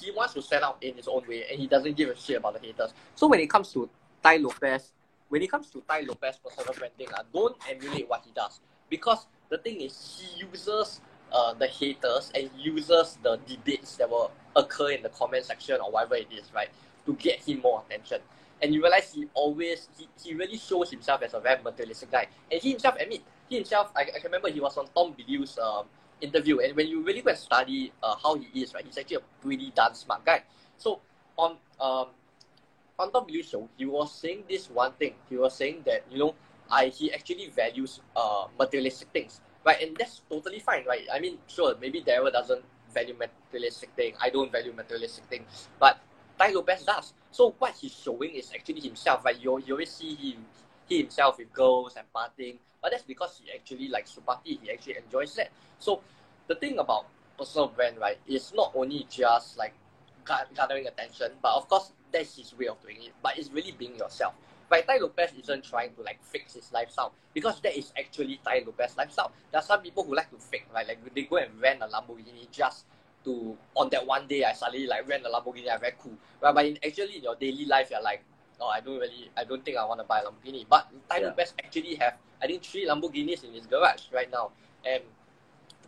he 0.00 0.10
wants 0.10 0.34
to 0.34 0.42
stand 0.42 0.64
out 0.64 0.78
in 0.82 0.94
his 0.94 1.08
own 1.08 1.26
way, 1.28 1.44
and 1.50 1.58
he 1.58 1.66
doesn't 1.66 1.96
give 1.96 2.08
a 2.08 2.16
shit 2.16 2.36
about 2.36 2.60
the 2.60 2.66
haters. 2.66 2.92
So 3.14 3.26
when 3.26 3.40
it 3.40 3.50
comes 3.50 3.72
to 3.72 3.88
Tai 4.22 4.36
Lopez, 4.36 4.92
when 5.28 5.42
it 5.42 5.50
comes 5.50 5.70
to 5.70 5.82
Tai 5.88 6.00
Lopez 6.00 6.38
personal 6.38 6.74
branding, 6.74 7.08
uh, 7.14 7.22
don't 7.32 7.56
emulate 7.68 8.08
what 8.08 8.22
he 8.24 8.32
does 8.32 8.60
because 8.88 9.26
the 9.50 9.58
thing 9.58 9.80
is 9.80 10.20
he 10.20 10.44
uses 10.44 11.00
uh, 11.32 11.54
the 11.54 11.66
haters 11.66 12.32
and 12.34 12.50
uses 12.56 13.18
the 13.22 13.38
debates 13.46 13.96
that 13.96 14.08
will 14.08 14.30
occur 14.56 14.92
in 14.92 15.02
the 15.02 15.08
comment 15.10 15.44
section 15.44 15.78
or 15.80 15.90
whatever 15.90 16.16
it 16.16 16.28
is, 16.32 16.52
right, 16.54 16.68
to 17.06 17.12
get 17.14 17.40
him 17.40 17.60
more 17.60 17.82
attention. 17.86 18.20
And 18.60 18.74
you 18.74 18.82
realize 18.82 19.12
he 19.12 19.26
always 19.34 19.88
he, 19.96 20.08
he 20.22 20.34
really 20.34 20.58
shows 20.58 20.90
himself 20.90 21.22
as 21.22 21.34
a 21.34 21.40
very 21.40 21.62
materialistic 21.62 22.10
guy. 22.10 22.26
And 22.50 22.60
he 22.60 22.70
himself 22.70 22.96
admit, 22.98 23.22
he 23.48 23.56
himself 23.56 23.92
I, 23.94 24.02
I 24.02 24.04
can 24.04 24.24
remember 24.24 24.50
he 24.50 24.60
was 24.60 24.76
on 24.76 24.86
Tom 24.94 25.14
Bilyeu's 25.14 25.58
um, 25.58 25.84
interview 26.20 26.58
and 26.60 26.74
when 26.76 26.86
you 26.86 27.02
really 27.02 27.22
go 27.22 27.30
and 27.30 27.38
study 27.38 27.92
uh, 28.02 28.14
how 28.22 28.34
he 28.34 28.62
is, 28.62 28.74
right, 28.74 28.84
he's 28.84 28.98
actually 28.98 29.16
a 29.16 29.26
pretty 29.40 29.72
damn 29.74 29.94
smart 29.94 30.24
guy. 30.24 30.42
So 30.76 31.00
on 31.36 31.56
um 31.80 32.08
on 32.98 33.12
Tom 33.12 33.26
Bilyeu's 33.26 33.48
show, 33.48 33.68
he 33.76 33.86
was 33.86 34.12
saying 34.12 34.44
this 34.48 34.68
one 34.70 34.92
thing. 34.92 35.14
He 35.28 35.36
was 35.36 35.54
saying 35.54 35.82
that, 35.86 36.04
you 36.10 36.18
know, 36.18 36.34
I 36.70 36.86
he 36.86 37.12
actually 37.12 37.48
values 37.50 38.00
uh 38.16 38.46
materialistic 38.58 39.08
things. 39.12 39.40
Right, 39.64 39.82
and 39.82 39.96
that's 39.96 40.22
totally 40.30 40.60
fine, 40.60 40.86
right? 40.86 41.04
I 41.12 41.18
mean, 41.18 41.38
sure, 41.46 41.74
maybe 41.80 42.00
Daryl 42.00 42.32
doesn't 42.32 42.62
value 42.94 43.14
materialistic 43.18 43.90
thing. 43.96 44.14
I 44.20 44.30
don't 44.30 44.50
value 44.50 44.72
materialistic 44.72 45.24
things. 45.24 45.68
But 45.78 45.98
Tai 46.38 46.50
Lopez 46.50 46.84
does. 46.84 47.12
So 47.30 47.54
what 47.58 47.74
he's 47.74 47.92
showing 47.92 48.30
is 48.30 48.50
actually 48.54 48.80
himself. 48.80 49.24
Right? 49.24 49.38
You, 49.38 49.58
you 49.66 49.74
always 49.74 49.90
see 49.90 50.14
him, 50.14 50.46
he 50.88 50.98
himself 50.98 51.38
with 51.38 51.52
girls 51.52 51.96
and 51.96 52.06
partying. 52.14 52.58
But 52.82 52.92
that's 52.92 53.02
because 53.02 53.40
he 53.44 53.52
actually 53.52 53.88
likes 53.88 54.12
to 54.12 54.20
party. 54.20 54.60
He 54.62 54.70
actually 54.70 54.96
enjoys 54.98 55.34
that. 55.36 55.50
So 55.78 56.02
the 56.46 56.54
thing 56.54 56.78
about 56.78 57.06
personal 57.38 57.68
brand, 57.68 57.98
right, 57.98 58.18
is 58.26 58.52
not 58.54 58.72
only 58.74 59.06
just 59.10 59.58
like 59.58 59.74
gathering 60.54 60.86
attention, 60.86 61.32
but 61.42 61.54
of 61.54 61.68
course 61.68 61.92
that's 62.12 62.36
his 62.36 62.56
way 62.56 62.68
of 62.68 62.80
doing 62.82 62.98
it. 63.02 63.12
But 63.22 63.38
it's 63.38 63.50
really 63.50 63.72
being 63.72 63.96
yourself. 63.96 64.34
Right, 64.70 64.86
Tai 64.86 64.98
Lopez 64.98 65.30
isn't 65.42 65.64
trying 65.64 65.94
to 65.94 66.02
like 66.02 66.22
fix 66.22 66.52
his 66.52 66.70
lifestyle 66.72 67.12
because 67.32 67.58
that 67.60 67.76
is 67.76 67.90
actually 67.98 68.38
Tai 68.44 68.64
Lopez 68.66 68.96
lifestyle. 68.98 69.32
There 69.50 69.58
are 69.58 69.64
some 69.64 69.80
people 69.80 70.04
who 70.04 70.14
like 70.14 70.30
to 70.30 70.36
fake, 70.36 70.66
right? 70.74 70.86
Like 70.86 70.98
they 71.14 71.22
go 71.22 71.36
and 71.38 71.48
rent 71.58 71.80
a 71.80 71.86
Lamborghini 71.86 72.50
just 72.50 72.84
to 73.24 73.56
on 73.74 73.88
that 73.90 74.06
one 74.06 74.26
day 74.26 74.44
I 74.44 74.52
suddenly 74.52 74.86
like 74.86 75.08
rent 75.08 75.24
a 75.24 75.30
Lamborghini, 75.30 75.72
I'm 75.72 75.80
very 75.80 75.94
cool. 75.98 76.12
Right, 76.42 76.54
but 76.54 76.66
in 76.66 76.78
actually 76.84 77.16
in 77.16 77.22
your 77.22 77.36
daily 77.36 77.64
life 77.64 77.88
you're 77.90 78.02
like, 78.02 78.22
oh 78.60 78.68
I 78.68 78.80
don't 78.80 78.98
really 78.98 79.30
I 79.36 79.44
don't 79.44 79.64
think 79.64 79.76
I 79.76 79.84
want 79.84 80.00
to 80.00 80.04
buy 80.04 80.20
a 80.20 80.24
Lamborghini. 80.24 80.66
But 80.68 80.88
Tai 81.08 81.18
yeah. 81.18 81.26
Lopez 81.26 81.54
actually 81.62 81.94
have 81.96 82.14
I 82.42 82.46
think 82.46 82.62
three 82.62 82.86
Lamborghinis 82.86 83.44
in 83.44 83.52
his 83.52 83.66
garage 83.66 84.02
right 84.12 84.30
now. 84.30 84.50
And 84.86 85.02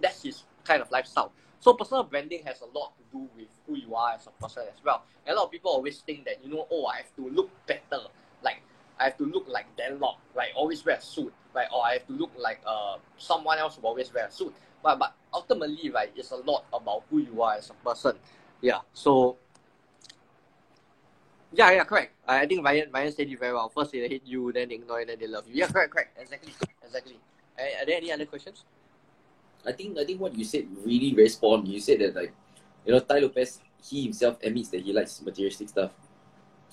that's 0.01 0.23
his 0.23 0.45
kind 0.65 0.83
of 0.83 0.91
lifestyle. 0.91 1.33
So 1.61 1.75
personal 1.75 2.05
branding 2.05 2.43
has 2.45 2.63
a 2.63 2.79
lot 2.79 2.93
to 2.97 3.03
do 3.13 3.29
with 3.37 3.49
who 3.67 3.77
you 3.77 3.95
are 3.95 4.15
as 4.15 4.27
a 4.27 4.31
person 4.43 4.65
as 4.67 4.83
well. 4.85 5.05
And 5.27 5.35
a 5.35 5.39
lot 5.39 5.47
of 5.47 5.51
people 5.51 5.71
always 5.71 5.99
think 5.99 6.25
that, 6.25 6.43
you 6.43 6.51
know, 6.51 6.67
oh 6.71 6.87
I 6.87 6.99
have 6.99 7.15
to 7.17 7.29
look 7.29 7.51
better. 7.67 8.03
Like 8.43 8.63
I 8.99 9.05
have 9.05 9.19
to 9.19 9.25
look 9.25 9.47
like 9.49 9.67
Dan 9.77 10.01
Lok, 10.01 10.19
right? 10.35 10.51
Always 10.55 10.85
wear 10.85 10.97
a 10.97 11.01
suit, 11.01 11.33
right? 11.55 11.69
Or 11.75 11.85
I 11.85 11.95
have 11.95 12.07
to 12.07 12.13
look 12.13 12.31
like 12.39 12.61
uh 12.67 12.97
someone 13.19 13.59
else 13.59 13.77
who 13.77 13.87
always 13.87 14.13
wear 14.13 14.27
a 14.27 14.31
suit. 14.31 14.55
But 14.83 14.99
but 14.99 15.15
ultimately, 15.33 15.91
right, 15.91 16.11
it's 16.17 16.31
a 16.31 16.37
lot 16.37 16.65
about 16.73 17.05
who 17.11 17.19
you 17.19 17.43
are 17.43 17.55
as 17.55 17.71
a 17.71 17.75
person. 17.75 18.17
Yeah. 18.61 18.81
So 18.93 19.37
yeah, 21.53 21.71
yeah, 21.71 21.85
correct. 21.85 22.15
I 22.27 22.47
think 22.47 22.65
Ryan 22.65 22.91
Ryan 22.93 23.13
said 23.13 23.29
it 23.29 23.39
very 23.39 23.53
well. 23.53 23.69
First 23.69 23.93
they 23.93 24.07
hate 24.09 24.27
you, 24.27 24.53
then 24.53 24.69
they 24.69 24.77
ignore 24.77 25.01
you, 25.01 25.07
then 25.07 25.19
they 25.19 25.27
love 25.27 25.45
you. 25.49 25.55
Yeah, 25.55 25.67
correct, 25.67 25.93
correct. 25.93 26.19
Exactly. 26.21 26.53
Exactly. 26.85 27.19
Are, 27.59 27.83
are 27.83 27.87
there 27.87 27.97
any 27.97 28.13
other 28.13 28.27
questions? 28.27 28.65
I 29.67 29.73
think 29.73 29.99
I 29.99 30.05
think 30.05 30.21
what 30.21 30.35
you 30.35 30.45
said 30.45 30.67
really 30.85 31.15
respond. 31.15 31.69
You 31.69 31.81
said 31.81 32.01
that 32.01 32.15
like, 32.15 32.33
you 32.87 32.93
know, 32.93 33.01
Tai 33.01 33.19
Lopez, 33.19 33.61
he 33.83 34.05
himself 34.05 34.39
admits 34.43 34.69
that 34.71 34.83
he 34.83 34.93
likes 34.93 35.21
materialistic 35.21 35.69
stuff. 35.69 35.91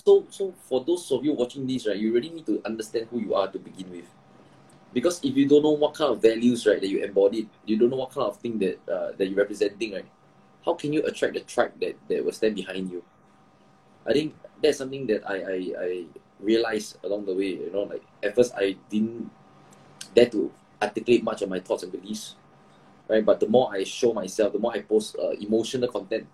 So, 0.06 0.26
so 0.30 0.54
for 0.70 0.86
those 0.86 1.12
of 1.12 1.26
you 1.26 1.34
watching 1.34 1.68
this, 1.68 1.88
right, 1.88 1.98
you 1.98 2.14
really 2.14 2.30
need 2.30 2.46
to 2.46 2.62
understand 2.64 3.08
who 3.12 3.20
you 3.20 3.34
are 3.36 3.52
to 3.52 3.60
begin 3.60 3.92
with. 3.92 4.06
Because 4.94 5.20
if 5.22 5.36
you 5.36 5.48
don't 5.48 5.64
know 5.64 5.72
what 5.72 5.96
kind 5.96 6.14
of 6.14 6.22
values, 6.22 6.66
right, 6.66 6.80
that 6.80 6.88
you 6.88 7.04
embody, 7.04 7.50
you 7.66 7.78
don't 7.78 7.90
know 7.90 7.98
what 7.98 8.12
kind 8.12 8.28
of 8.28 8.38
thing 8.38 8.58
that 8.60 8.80
uh, 8.88 9.12
that 9.18 9.28
you're 9.28 9.36
representing, 9.36 9.94
right, 9.94 10.06
how 10.64 10.76
can 10.76 10.94
you 10.94 11.04
attract 11.04 11.34
the 11.34 11.42
tribe 11.42 11.74
that, 11.82 11.96
that 12.08 12.24
will 12.24 12.32
stand 12.32 12.56
behind 12.56 12.90
you? 12.90 13.04
I 14.08 14.14
think 14.14 14.36
that's 14.64 14.78
something 14.78 15.06
that 15.08 15.30
I, 15.30 15.36
I, 15.36 15.74
I 15.80 16.06
realized 16.40 16.98
along 17.04 17.26
the 17.26 17.34
way, 17.34 17.60
you 17.60 17.72
know, 17.72 17.84
like 17.84 18.04
at 18.24 18.36
first 18.36 18.54
I 18.56 18.78
didn't 18.90 19.30
dare 20.16 20.30
to 20.30 20.52
articulate 20.82 21.24
much 21.24 21.42
of 21.42 21.50
my 21.50 21.60
thoughts 21.60 21.84
and 21.84 21.92
beliefs, 21.92 22.36
right? 23.08 23.26
But 23.26 23.40
the 23.40 23.48
more 23.48 23.70
I 23.74 23.84
show 23.84 24.14
myself, 24.14 24.54
the 24.54 24.60
more 24.60 24.74
I 24.74 24.82
post 24.82 25.18
uh, 25.22 25.32
emotional 25.32 25.90
content, 25.90 26.28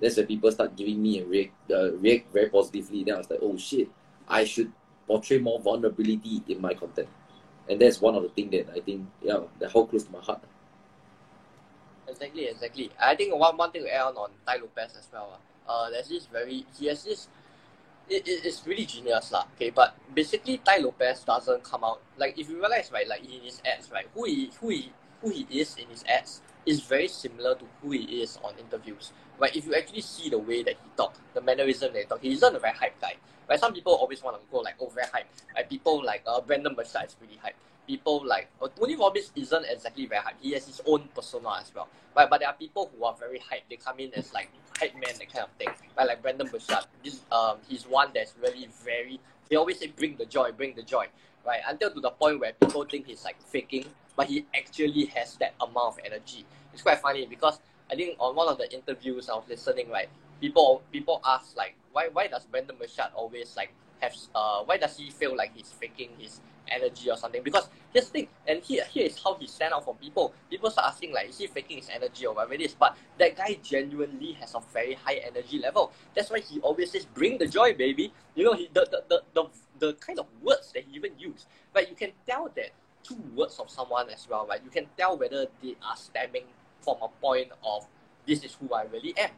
that's 0.00 0.16
when 0.16 0.26
people 0.26 0.50
start 0.50 0.76
giving 0.76 1.00
me 1.00 1.20
a 1.20 1.24
react, 1.24 1.70
uh, 1.70 1.92
react 1.94 2.32
very 2.32 2.50
positively. 2.50 3.04
Then 3.04 3.14
I 3.14 3.18
was 3.18 3.30
like, 3.30 3.38
oh 3.40 3.56
shit, 3.56 3.88
I 4.28 4.44
should 4.44 4.70
portray 5.06 5.38
more 5.38 5.60
vulnerability 5.60 6.42
in 6.48 6.60
my 6.60 6.74
content. 6.74 7.08
And 7.68 7.80
that's 7.80 8.00
one 8.00 8.16
of 8.16 8.22
the 8.22 8.28
things 8.28 8.50
that 8.50 8.68
I 8.74 8.80
think, 8.80 9.06
yeah, 9.22 9.38
that 9.60 9.70
hold 9.70 9.90
close 9.90 10.02
to 10.04 10.12
my 10.12 10.20
heart. 10.20 10.42
Exactly, 12.08 12.46
exactly. 12.46 12.90
I 13.00 13.14
think 13.14 13.34
one, 13.34 13.56
one 13.56 13.70
thing 13.70 13.84
to 13.84 13.94
add 13.94 14.02
on 14.02 14.16
on 14.16 14.30
Tai 14.44 14.56
Lopez 14.56 14.96
as 14.98 15.08
well. 15.12 15.30
Uh, 15.34 15.51
there's 15.90 16.08
this 16.08 16.26
very, 16.26 16.66
he 16.78 16.86
has 16.86 17.04
this, 17.04 17.28
it, 18.08 18.26
it, 18.26 18.44
it's 18.44 18.66
really 18.66 18.86
genius 18.86 19.32
lah. 19.32 19.44
Okay, 19.56 19.70
but 19.70 19.94
basically 20.14 20.58
Tai 20.58 20.78
Lopez 20.78 21.24
doesn't 21.24 21.62
come 21.62 21.84
out, 21.84 22.00
like 22.18 22.38
if 22.38 22.48
you 22.48 22.58
realize, 22.58 22.90
right, 22.92 23.08
like 23.08 23.24
in 23.24 23.40
his 23.42 23.62
ads, 23.64 23.90
right, 23.90 24.06
who 24.14 24.24
he, 24.24 24.50
who 24.60 24.68
he, 24.68 24.92
who 25.20 25.30
he 25.30 25.46
is 25.50 25.76
in 25.76 25.88
his 25.88 26.04
ads 26.04 26.42
is 26.66 26.80
very 26.80 27.08
similar 27.08 27.54
to 27.54 27.64
who 27.80 27.90
he 27.90 28.22
is 28.22 28.38
on 28.42 28.54
interviews. 28.58 29.12
Right? 29.38 29.54
If 29.54 29.66
you 29.66 29.74
actually 29.74 30.02
see 30.02 30.30
the 30.30 30.38
way 30.38 30.62
that 30.62 30.74
he 30.74 30.90
talks, 30.96 31.18
the 31.34 31.40
mannerism 31.40 31.92
that 31.92 31.98
he 31.98 32.04
talks, 32.04 32.22
he 32.22 32.32
isn't 32.32 32.54
a 32.54 32.58
very 32.58 32.74
hype 32.74 33.00
guy. 33.00 33.14
Right? 33.48 33.58
Some 33.58 33.72
people 33.72 33.94
always 33.94 34.22
want 34.22 34.36
to 34.36 34.42
go 34.50 34.58
like, 34.58 34.74
oh, 34.80 34.88
very 34.88 35.06
hype. 35.12 35.26
Right? 35.54 35.68
People 35.68 36.04
like 36.04 36.22
uh, 36.26 36.40
Brendon 36.40 36.74
Burchard 36.74 37.06
is 37.06 37.16
really 37.20 37.38
hype. 37.42 37.56
People 37.86 38.24
like 38.26 38.48
uh, 38.62 38.68
Tony 38.78 38.96
Robbins 38.96 39.32
isn't 39.34 39.66
exactly 39.66 40.06
very 40.06 40.22
hype. 40.22 40.36
He 40.40 40.52
has 40.52 40.66
his 40.66 40.80
own 40.86 41.08
persona 41.14 41.58
as 41.60 41.72
well. 41.74 41.88
Right? 42.16 42.28
But 42.28 42.40
there 42.40 42.48
are 42.48 42.54
people 42.54 42.90
who 42.96 43.04
are 43.04 43.14
very 43.14 43.38
hype. 43.38 43.62
They 43.68 43.76
come 43.76 43.98
in 43.98 44.12
as 44.14 44.32
like 44.32 44.50
hype 44.78 44.94
man, 44.94 45.14
that 45.18 45.32
kind 45.32 45.44
of 45.44 45.50
thing. 45.58 45.68
But 45.96 46.06
Like 46.06 46.22
Brendon 46.22 46.48
Burchard. 46.48 46.84
This 47.04 47.20
um 47.32 47.58
he's 47.68 47.84
one 47.86 48.10
that's 48.14 48.34
really 48.40 48.68
very 48.84 49.20
he 49.50 49.56
always 49.56 49.78
say 49.78 49.88
bring 49.88 50.16
the 50.16 50.26
joy, 50.26 50.52
bring 50.52 50.74
the 50.74 50.82
joy. 50.82 51.06
right? 51.46 51.60
Until 51.68 51.90
to 51.90 52.00
the 52.00 52.10
point 52.10 52.40
where 52.40 52.52
people 52.52 52.84
think 52.84 53.06
he's 53.06 53.24
like 53.24 53.40
faking, 53.42 53.86
but 54.16 54.26
he 54.26 54.46
actually 54.54 55.06
has 55.06 55.36
that 55.36 55.54
amount 55.60 55.94
of 55.94 55.98
energy. 56.04 56.44
It's 56.72 56.82
quite 56.82 57.00
funny 57.00 57.26
because 57.26 57.58
I 57.90 57.94
think 57.94 58.16
on 58.18 58.34
one 58.34 58.48
of 58.48 58.58
the 58.58 58.72
interviews 58.72 59.28
I 59.28 59.34
was 59.34 59.44
listening, 59.48 59.90
right, 59.90 60.08
people 60.40 60.82
people 60.92 61.20
ask 61.26 61.56
like 61.56 61.74
why 61.92 62.08
why 62.12 62.28
does 62.28 62.46
Brendon 62.46 62.76
Burchard 62.78 63.12
always 63.14 63.56
like 63.56 63.72
have 64.00 64.14
uh 64.34 64.62
why 64.64 64.76
does 64.78 64.96
he 64.96 65.10
feel 65.10 65.36
like 65.36 65.52
he's 65.54 65.70
faking 65.72 66.10
his 66.18 66.40
energy 66.72 67.10
or 67.10 67.16
something? 67.16 67.42
Because 67.42 67.68
here's 67.92 68.06
the 68.06 68.12
thing, 68.12 68.28
and 68.46 68.62
here 68.62 68.84
here 68.90 69.06
is 69.06 69.20
how 69.22 69.34
he 69.34 69.46
stand 69.46 69.72
out 69.72 69.84
from 69.84 69.96
people. 69.96 70.34
People 70.50 70.70
start 70.70 70.88
asking 70.88 71.12
like 71.12 71.28
is 71.28 71.38
he 71.38 71.46
faking 71.46 71.78
his 71.78 71.88
energy 71.90 72.26
or 72.26 72.34
whatever 72.34 72.54
it 72.54 72.60
is, 72.62 72.74
but 72.74 72.96
that 73.18 73.36
guy 73.36 73.58
genuinely 73.62 74.32
has 74.32 74.54
a 74.54 74.60
very 74.72 74.94
high 74.94 75.20
energy 75.26 75.58
level. 75.58 75.92
That's 76.14 76.30
why 76.30 76.40
he 76.40 76.60
always 76.60 76.90
says 76.90 77.04
bring 77.04 77.38
the 77.38 77.46
joy, 77.46 77.74
baby. 77.74 78.12
You 78.34 78.44
know 78.44 78.54
he 78.54 78.68
the 78.72 78.86
the, 78.90 79.02
the, 79.08 79.22
the, 79.34 79.86
the 79.86 79.92
kind 79.94 80.18
of 80.18 80.26
words 80.42 80.72
that 80.72 80.84
he 80.88 80.96
even 80.96 81.12
used. 81.18 81.46
But 81.72 81.88
you 81.88 81.94
can 81.94 82.12
tell 82.26 82.50
that 82.56 82.70
two 83.02 83.18
words 83.34 83.58
of 83.58 83.70
someone 83.70 84.08
as 84.10 84.26
well, 84.28 84.46
right? 84.46 84.60
You 84.64 84.70
can 84.70 84.86
tell 84.96 85.16
whether 85.18 85.46
they 85.62 85.76
are 85.82 85.96
stemming 85.96 86.44
from 86.80 86.96
a 87.02 87.08
point 87.20 87.48
of 87.64 87.86
this 88.26 88.44
is 88.44 88.54
who 88.54 88.72
I 88.72 88.84
really 88.84 89.14
am 89.16 89.30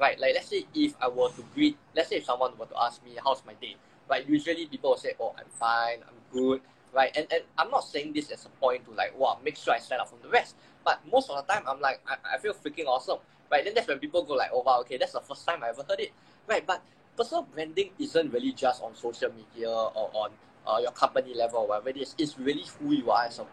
right? 0.00 0.18
Like 0.18 0.34
let's 0.34 0.48
say 0.48 0.64
if 0.74 0.94
I 1.00 1.08
were 1.08 1.28
to 1.28 1.44
greet, 1.54 1.76
let's 1.94 2.08
say 2.08 2.16
if 2.16 2.24
someone 2.24 2.52
were 2.58 2.66
to 2.66 2.82
ask 2.82 3.04
me 3.04 3.12
how's 3.22 3.44
my 3.44 3.54
day, 3.54 3.76
right? 4.08 4.26
Usually 4.28 4.66
people 4.66 4.90
will 4.90 4.96
say, 4.96 5.12
oh, 5.20 5.34
I'm 5.38 5.50
fine, 5.50 5.98
I'm 6.08 6.16
good, 6.32 6.62
right? 6.92 7.10
And 7.16 7.26
and 7.32 7.42
I'm 7.58 7.70
not 7.70 7.84
saying 7.84 8.12
this 8.12 8.30
as 8.30 8.44
a 8.46 8.48
point 8.60 8.84
to 8.86 8.92
like, 8.92 9.18
wow, 9.18 9.38
make 9.44 9.56
sure 9.56 9.74
I 9.74 9.78
stand 9.78 10.00
out 10.00 10.08
from 10.10 10.18
the 10.22 10.28
rest. 10.28 10.56
But 10.84 11.00
most 11.10 11.30
of 11.30 11.36
the 11.36 11.52
time, 11.52 11.64
I'm 11.68 11.80
like, 11.80 12.00
I, 12.08 12.36
I 12.36 12.38
feel 12.38 12.54
freaking 12.54 12.86
awesome, 12.86 13.18
right? 13.50 13.64
Then 13.64 13.74
that's 13.74 13.88
when 13.88 13.98
people 13.98 14.22
go 14.22 14.34
like, 14.34 14.50
oh 14.52 14.62
wow, 14.62 14.80
okay, 14.80 14.96
that's 14.96 15.12
the 15.12 15.20
first 15.20 15.46
time 15.46 15.62
I 15.62 15.68
ever 15.68 15.84
heard 15.88 16.00
it, 16.00 16.12
right? 16.48 16.66
But 16.66 16.82
personal 17.16 17.42
branding 17.42 17.90
isn't 17.98 18.32
really 18.32 18.52
just 18.52 18.82
on 18.82 18.94
social 18.94 19.30
media 19.32 19.68
or 19.70 20.10
on 20.14 20.30
uh, 20.66 20.78
your 20.80 20.92
company 20.92 21.34
level 21.34 21.60
or 21.60 21.68
whatever 21.68 21.90
it 21.90 21.96
is. 21.96 22.14
It's 22.18 22.38
really 22.38 22.64
who 22.78 22.92
you 22.92 23.10
are 23.10 23.24
as 23.24 23.38
a 23.38 23.46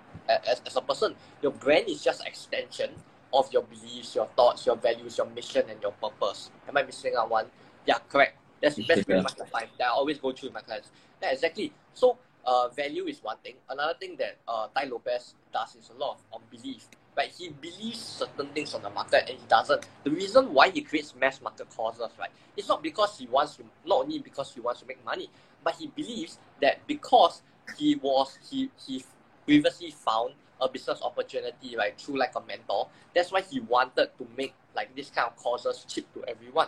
as, 0.50 0.62
as 0.66 0.76
a 0.76 0.82
person. 0.82 1.16
Your 1.42 1.52
brand 1.52 1.90
is 1.90 2.04
just 2.04 2.26
extension 2.26 2.92
of 3.34 3.52
your 3.52 3.64
beliefs, 3.64 4.16
your 4.16 4.28
thoughts, 4.36 4.66
your 4.66 4.76
values, 4.76 5.18
your 5.18 5.28
mission, 5.28 5.64
and 5.70 5.82
your 5.82 5.92
purpose. 5.94 6.52
Am 6.68 6.78
I 6.78 6.84
missing 6.84 7.14
out 7.18 7.30
one? 7.30 7.46
Yeah, 7.86 7.98
correct. 8.10 8.38
That's, 8.62 8.76
that's 8.88 9.04
pretty 9.04 9.22
much 9.24 9.36
the 9.36 9.46
five 9.46 9.68
that 9.78 9.88
I 9.88 9.90
always 9.90 10.18
go 10.18 10.32
through 10.32 10.50
with 10.50 10.54
my 10.56 10.62
clients. 10.62 10.90
Yeah, 11.22 11.32
exactly. 11.32 11.74
So, 11.94 12.18
uh, 12.48 12.70
value 12.70 13.06
is 13.06 13.22
one 13.22 13.38
thing. 13.44 13.56
Another 13.70 13.94
thing 14.00 14.16
that 14.18 14.38
uh, 14.48 14.68
Tai 14.74 14.86
Lopez 14.86 15.36
does 15.54 15.76
is 15.76 15.92
a 15.96 16.00
lot 16.00 16.20
of 16.34 16.50
belief. 16.50 16.88
Right? 17.16 17.32
He 17.38 17.50
believes 17.50 18.00
certain 18.00 18.48
things 18.50 18.74
on 18.74 18.84
the 18.84 18.90
market 18.90 19.30
and 19.30 19.38
he 19.38 19.46
doesn't. 19.48 19.88
The 20.04 20.12
reason 20.12 20.54
why 20.54 20.70
he 20.70 20.82
creates 20.82 21.14
mass 21.20 21.42
market 21.42 21.70
courses, 21.76 22.10
right, 22.18 22.30
it's 22.56 22.68
not 22.68 22.82
because 22.82 23.18
he 23.18 23.28
wants 23.28 23.58
to, 23.58 23.64
not 23.86 24.02
only 24.02 24.20
because 24.20 24.54
he 24.54 24.62
wants 24.62 24.82
to 24.82 24.88
make 24.88 25.04
money, 25.04 25.30
but 25.64 25.76
he 25.76 25.88
believes 25.88 26.38
that 26.62 26.86
because 26.88 27.42
he 27.78 27.96
was, 27.96 28.38
he, 28.50 28.70
he 28.86 29.04
previously 29.46 29.92
found 29.92 30.34
a 30.62 30.70
business 30.70 31.02
opportunity, 31.02 31.76
right, 31.76 32.00
through 32.00 32.18
like 32.18 32.34
a 32.36 32.42
mentor. 32.42 32.88
That's 33.14 33.32
why 33.32 33.42
he 33.42 33.60
wanted 33.62 34.10
to 34.18 34.28
make 34.38 34.54
like 34.76 34.96
this 34.96 35.10
kind 35.10 35.28
of 35.28 35.36
courses 35.36 35.86
cheap 35.88 36.12
to 36.14 36.24
everyone. 36.28 36.68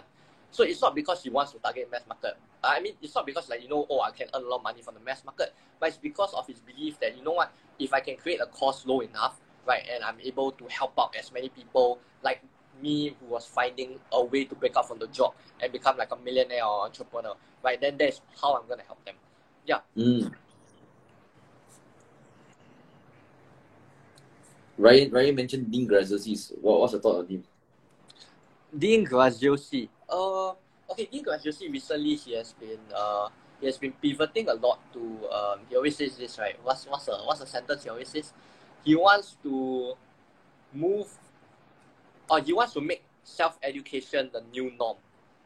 So 0.52 0.64
it's 0.64 0.82
not 0.82 0.96
because 0.96 1.24
he 1.24 1.30
wants 1.30 1.52
to 1.52 1.60
target 1.60 1.90
mass 1.92 2.02
market. 2.08 2.34
I 2.64 2.80
mean, 2.82 2.94
it's 3.02 3.16
not 3.16 3.26
because 3.26 3.50
like 3.50 3.62
you 3.62 3.70
know, 3.70 3.86
oh, 3.90 4.02
I 4.02 4.12
can 4.12 4.28
earn 4.34 4.44
a 4.44 4.48
lot 4.48 4.58
of 4.58 4.64
money 4.64 4.82
from 4.82 4.96
the 4.96 5.00
mass 5.00 5.24
market, 5.24 5.54
but 5.80 5.90
it's 5.90 5.98
because 5.98 6.34
of 6.34 6.48
his 6.48 6.60
belief 6.60 7.00
that 7.00 7.18
you 7.18 7.24
know 7.24 7.34
what, 7.34 7.52
if 7.78 7.94
I 7.94 8.00
can 8.00 8.18
create 8.18 8.42
a 8.42 8.48
cost 8.48 8.88
low 8.88 9.02
enough, 9.02 9.40
right, 9.66 9.84
and 9.94 10.04
I'm 10.04 10.20
able 10.22 10.52
to 10.52 10.66
help 10.68 10.94
out 11.00 11.16
as 11.18 11.32
many 11.32 11.50
people 11.50 12.00
like 12.24 12.42
me 12.82 13.16
who 13.20 13.28
was 13.28 13.46
finding 13.46 14.00
a 14.12 14.24
way 14.24 14.46
to 14.46 14.56
break 14.56 14.76
out 14.76 14.88
from 14.88 15.00
the 15.00 15.08
job 15.08 15.34
and 15.62 15.72
become 15.72 15.98
like 15.98 16.12
a 16.12 16.18
millionaire 16.18 16.66
or 16.66 16.86
entrepreneur, 16.86 17.36
right, 17.64 17.80
then 17.80 17.98
that's 17.98 18.22
how 18.42 18.56
I'm 18.56 18.68
gonna 18.68 18.84
help 18.84 19.04
them. 19.06 19.16
Yeah. 19.66 19.80
Mm. 19.96 20.34
Ryan 24.78 25.12
Ryan 25.12 25.36
mentioned 25.36 25.72
Dean 25.72 25.88
Graziosi. 25.88 26.58
What 26.62 26.80
what's 26.80 26.94
the 26.94 27.00
thought 27.00 27.20
on 27.20 27.28
him? 27.28 27.44
Dean 28.76 29.06
Graziosi. 29.06 29.90
Uh, 30.10 30.54
okay, 30.90 31.06
Dean 31.06 31.24
Graziosi 31.24 31.72
recently 31.72 32.16
he 32.16 32.34
has 32.34 32.54
been 32.54 32.80
uh 32.96 33.30
he 33.60 33.66
has 33.68 33.78
been 33.78 33.94
pivoting 34.02 34.50
a 34.50 34.54
lot 34.54 34.80
to 34.94 35.00
um 35.32 35.60
he 35.70 35.76
always 35.76 35.96
says 35.96 36.18
this 36.18 36.38
right. 36.40 36.58
What's 36.64 36.86
what's 36.86 37.08
a 37.08 37.18
what's 37.26 37.42
a 37.42 37.48
sentence 37.48 37.84
he 37.84 37.90
always 37.90 38.10
says? 38.10 38.34
He 38.84 38.96
wants 38.96 39.38
to 39.44 39.94
move 40.74 41.08
or 42.30 42.40
he 42.42 42.54
wants 42.54 42.74
to 42.74 42.82
make 42.82 43.04
self 43.24 43.58
education 43.62 44.30
the 44.34 44.42
new 44.52 44.72
norm. 44.78 44.98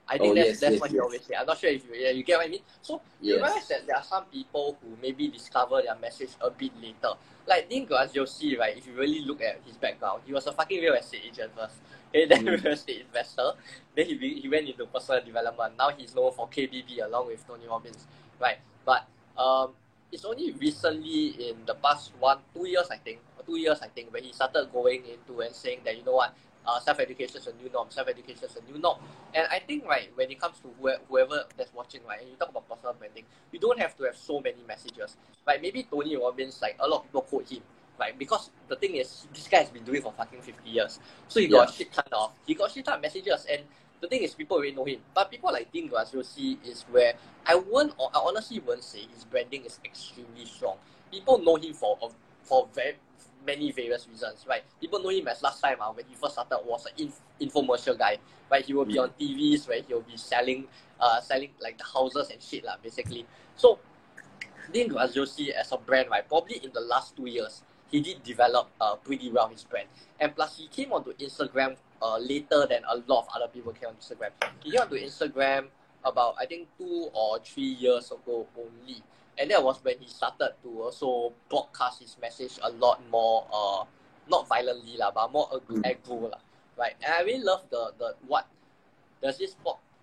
I 0.08 0.20
think 0.20 0.34
Oh, 0.34 0.36
that's 0.36 0.50
yes, 0.50 0.60
that's 0.60 0.76
yes, 0.76 0.82
what 0.82 0.92
he 0.92 1.00
always 1.00 1.24
say. 1.26 1.36
I'm 1.36 1.48
not 1.48 1.58
sure 1.60 1.70
if 1.72 1.86
you 1.88 1.96
yeah, 1.96 2.12
you 2.12 2.24
get 2.24 2.38
what 2.38 2.48
I 2.48 2.50
mean. 2.50 2.62
So 2.82 3.02
you 3.22 3.36
Yes. 3.36 3.44
realize 3.44 3.68
that 3.70 3.88
there 3.88 3.96
are 3.98 4.04
some 4.04 4.26
people 4.26 4.78
who 4.82 4.98
maybe 5.02 5.30
discover 5.30 5.82
their 5.82 5.96
message 5.98 6.32
a 6.42 6.50
bit 6.52 6.72
later. 6.82 7.16
Like 7.48 7.70
Dean 7.70 7.88
Graziosi, 7.88 8.58
right? 8.60 8.78
If 8.78 8.88
you 8.88 8.94
really 8.96 9.22
look 9.26 9.42
at 9.42 9.62
his 9.66 9.78
background, 9.78 10.24
he 10.26 10.34
was 10.34 10.48
a 10.48 10.54
fucking 10.54 10.82
real 10.82 10.94
estate 10.96 11.24
agent 11.28 11.54
first. 11.56 11.76
Okay, 12.10 12.26
then 12.30 12.46
Mm. 12.46 12.64
real 12.64 12.74
estate 12.74 13.02
investor. 13.08 13.52
Then 13.96 14.08
he, 14.08 14.40
he 14.42 14.50
went 14.50 14.68
into 14.70 14.86
personal 14.88 15.24
development. 15.24 15.76
Now 15.78 15.92
he's 15.92 16.16
known 16.16 16.34
for 16.34 16.48
KBB 16.50 17.04
along 17.06 17.28
with 17.28 17.46
Tony 17.48 17.68
Robbins, 17.68 18.08
right? 18.40 18.60
But 18.86 19.08
um, 19.38 19.74
it's 20.12 20.26
only 20.26 20.52
recently 20.54 21.50
in 21.50 21.58
the 21.66 21.76
past 21.76 22.12
one, 22.20 22.40
two 22.54 22.68
years, 22.68 22.88
I 22.92 22.98
think, 22.98 23.20
or 23.40 23.46
two 23.46 23.58
years, 23.60 23.80
I 23.82 23.88
think, 23.88 24.14
where 24.14 24.22
he 24.22 24.34
started 24.34 24.70
going 24.74 25.04
into 25.06 25.42
and 25.42 25.56
saying 25.56 25.82
that, 25.86 25.98
you 25.98 26.04
know 26.06 26.14
what, 26.16 26.36
uh, 26.66 26.80
self 26.80 27.00
education 27.00 27.38
is 27.38 27.48
a 27.48 27.54
new 27.62 27.70
norm, 27.72 27.88
self 27.90 28.08
education 28.08 28.46
is 28.46 28.58
a 28.58 28.72
new 28.72 28.80
norm. 28.80 28.98
And 29.34 29.48
I 29.52 29.60
think, 29.60 29.86
right, 29.86 30.10
when 30.16 30.32
it 30.32 30.40
comes 30.40 30.60
to 30.60 30.68
whoe- 30.80 31.00
whoever 31.10 31.44
that's 31.58 31.74
watching, 31.74 32.02
right, 32.08 32.22
and 32.22 32.30
you 32.30 32.36
talk 32.36 32.50
about 32.50 32.70
personal 32.70 32.94
branding, 32.94 33.26
you 33.52 33.60
don't 33.60 33.80
have 33.80 33.96
to 33.98 34.04
have 34.04 34.16
so 34.18 34.40
many 34.40 34.64
messages. 34.68 35.18
Right, 35.48 35.62
maybe 35.62 35.84
Tony 35.84 36.16
Robbins, 36.16 36.62
like, 36.62 36.78
a 36.80 36.88
lot 36.88 37.00
of 37.02 37.04
people 37.06 37.22
quote 37.24 37.50
him, 37.50 37.62
right, 38.00 38.18
because 38.18 38.50
the 38.68 38.76
thing 38.76 38.96
is, 38.96 39.28
this 39.34 39.48
guy 39.48 39.58
has 39.60 39.70
been 39.70 39.84
doing 39.84 39.98
it 39.98 40.04
for 40.04 40.14
fucking 40.14 40.42
50 40.42 40.70
years. 40.70 41.00
So 41.28 41.40
he 41.40 41.48
got 41.48 41.68
Yeah. 41.68 41.74
a 41.74 41.78
shit 41.78 41.94
ton 41.94 42.06
of, 42.12 42.32
he 42.46 42.54
got 42.54 42.72
shit 42.72 42.86
ton 42.86 42.96
of 42.96 43.02
messages, 43.02 43.46
and 43.50 43.64
the 44.02 44.08
thing 44.08 44.24
is, 44.24 44.34
people 44.34 44.58
already 44.58 44.74
know 44.74 44.86
him. 44.86 45.00
But 45.14 45.32
people 45.32 45.52
like 45.52 45.72
Dean 45.72 45.90
Graziosi 45.90 46.58
is 46.66 46.84
where 46.92 47.14
I 47.46 47.56
won't, 47.56 47.94
or 47.98 48.10
I 48.14 48.20
honestly 48.20 48.60
won't 48.60 48.84
say 48.84 49.00
his 49.14 49.24
branding 49.24 49.64
is 49.66 49.80
extremely 49.86 50.46
strong. 50.46 50.78
People 51.12 51.38
know 51.40 51.56
him 51.56 51.74
for 51.74 51.98
for 52.44 52.68
very 52.74 52.96
many 53.46 53.72
various 53.72 54.08
reasons, 54.10 54.46
right? 54.48 54.64
People 54.80 55.00
know 55.02 55.10
him 55.10 55.28
as 55.28 55.42
last 55.42 55.62
time 55.62 55.78
uh, 55.82 55.92
when 55.92 56.06
he 56.08 56.16
first 56.16 56.34
started 56.34 56.60
was 56.66 56.86
an 56.86 56.94
inf- 56.98 57.22
infomercial 57.42 57.98
guy, 57.98 58.18
right? 58.52 58.66
He 58.66 58.74
will 58.74 58.86
be 58.86 58.98
on 58.98 59.10
TVs, 59.20 59.70
right? 59.70 59.84
He'll 59.88 60.02
be 60.02 60.18
selling, 60.18 60.66
uh, 61.00 61.22
selling 61.22 61.50
like 61.62 61.78
the 61.78 61.84
houses 61.84 62.30
and 62.30 62.42
shit, 62.42 62.64
lah, 62.64 62.76
basically. 62.82 63.26
So, 63.56 63.80
Dean 64.72 64.90
Graziosi 64.90 65.50
as 65.52 65.72
a 65.72 65.78
brand, 65.78 66.10
right? 66.10 66.28
Probably 66.28 66.58
in 66.64 66.72
the 66.74 66.82
last 66.82 67.16
two 67.16 67.28
years, 67.28 67.64
he 67.92 68.02
did 68.02 68.24
develop 68.24 68.70
uh, 68.82 68.96
pretty 68.96 69.30
well 69.30 69.48
his 69.48 69.64
brand. 69.64 69.88
And 70.20 70.36
plus, 70.36 70.58
he 70.58 70.68
came 70.68 70.92
onto 70.92 71.14
Instagram 71.14 71.76
uh, 72.02 72.18
later 72.18 72.66
than 72.68 72.82
a 72.90 72.98
lot 73.08 73.26
of 73.26 73.28
other 73.36 73.48
people 73.48 73.72
came 73.72 73.90
on 73.90 73.96
Instagram. 73.96 74.32
He 74.64 74.72
came 74.72 74.82
onto 74.82 74.96
Instagram 74.96 75.68
about, 76.06 76.36
I 76.40 76.46
think, 76.46 76.68
two 76.78 77.10
or 77.14 77.40
three 77.40 77.76
years 77.80 78.12
ago 78.12 78.48
only. 78.58 79.02
And 79.38 79.50
that 79.52 79.64
was 79.64 79.84
when 79.84 79.98
he 80.00 80.08
started 80.08 80.54
to 80.64 80.82
also 80.84 81.34
broadcast 81.50 82.02
his 82.02 82.18
message 82.22 82.60
a 82.62 82.70
lot 82.70 83.02
more, 83.10 83.48
uh, 83.52 83.84
not 84.30 84.48
violently, 84.48 84.98
lah, 84.98 85.12
but 85.12 85.32
more 85.32 85.50
ag- 85.54 85.68
Mm. 85.68 85.84
aggro, 85.84 86.32
lah, 86.32 86.40
right? 86.78 86.94
And 87.04 87.14
I 87.14 87.22
really 87.22 87.44
love 87.44 87.64
the, 87.70 87.94
the 87.98 88.16
what, 88.28 88.48
there's 89.22 89.38
this 89.38 89.56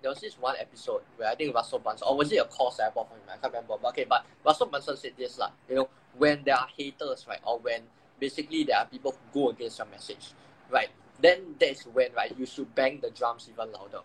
there 0.02 0.11
was 0.11 0.21
this 0.21 0.38
one 0.38 0.57
episode 0.59 1.02
where 1.16 1.28
I 1.28 1.35
think 1.35 1.54
Russell 1.54 1.78
Brunson, 1.78 2.09
or 2.09 2.16
was 2.16 2.33
it 2.33 2.38
a 2.38 2.45
course 2.45 2.78
that 2.78 2.87
I 2.87 2.90
bought 2.90 3.09
from 3.09 3.19
him? 3.19 3.28
I 3.28 3.37
can't 3.37 3.52
remember. 3.52 3.76
But 3.80 3.88
okay, 3.88 4.04
but 4.09 4.25
Russell 4.45 4.66
Brunson 4.66 4.97
said 4.97 5.12
this, 5.16 5.38
lah, 5.38 5.50
you 5.69 5.75
know, 5.76 5.88
when 6.16 6.42
there 6.42 6.57
are 6.57 6.69
haters, 6.76 7.26
right, 7.28 7.40
or 7.47 7.59
when 7.59 7.83
basically 8.19 8.64
there 8.64 8.78
are 8.78 8.87
people 8.87 9.12
who 9.12 9.40
go 9.40 9.50
against 9.50 9.78
your 9.78 9.87
message, 9.88 10.33
right, 10.71 10.88
then 11.21 11.54
that's 11.59 11.85
when, 11.87 12.12
right, 12.14 12.35
you 12.38 12.47
should 12.47 12.75
bang 12.75 12.99
the 13.00 13.11
drums 13.11 13.49
even 13.52 13.71
louder. 13.73 14.00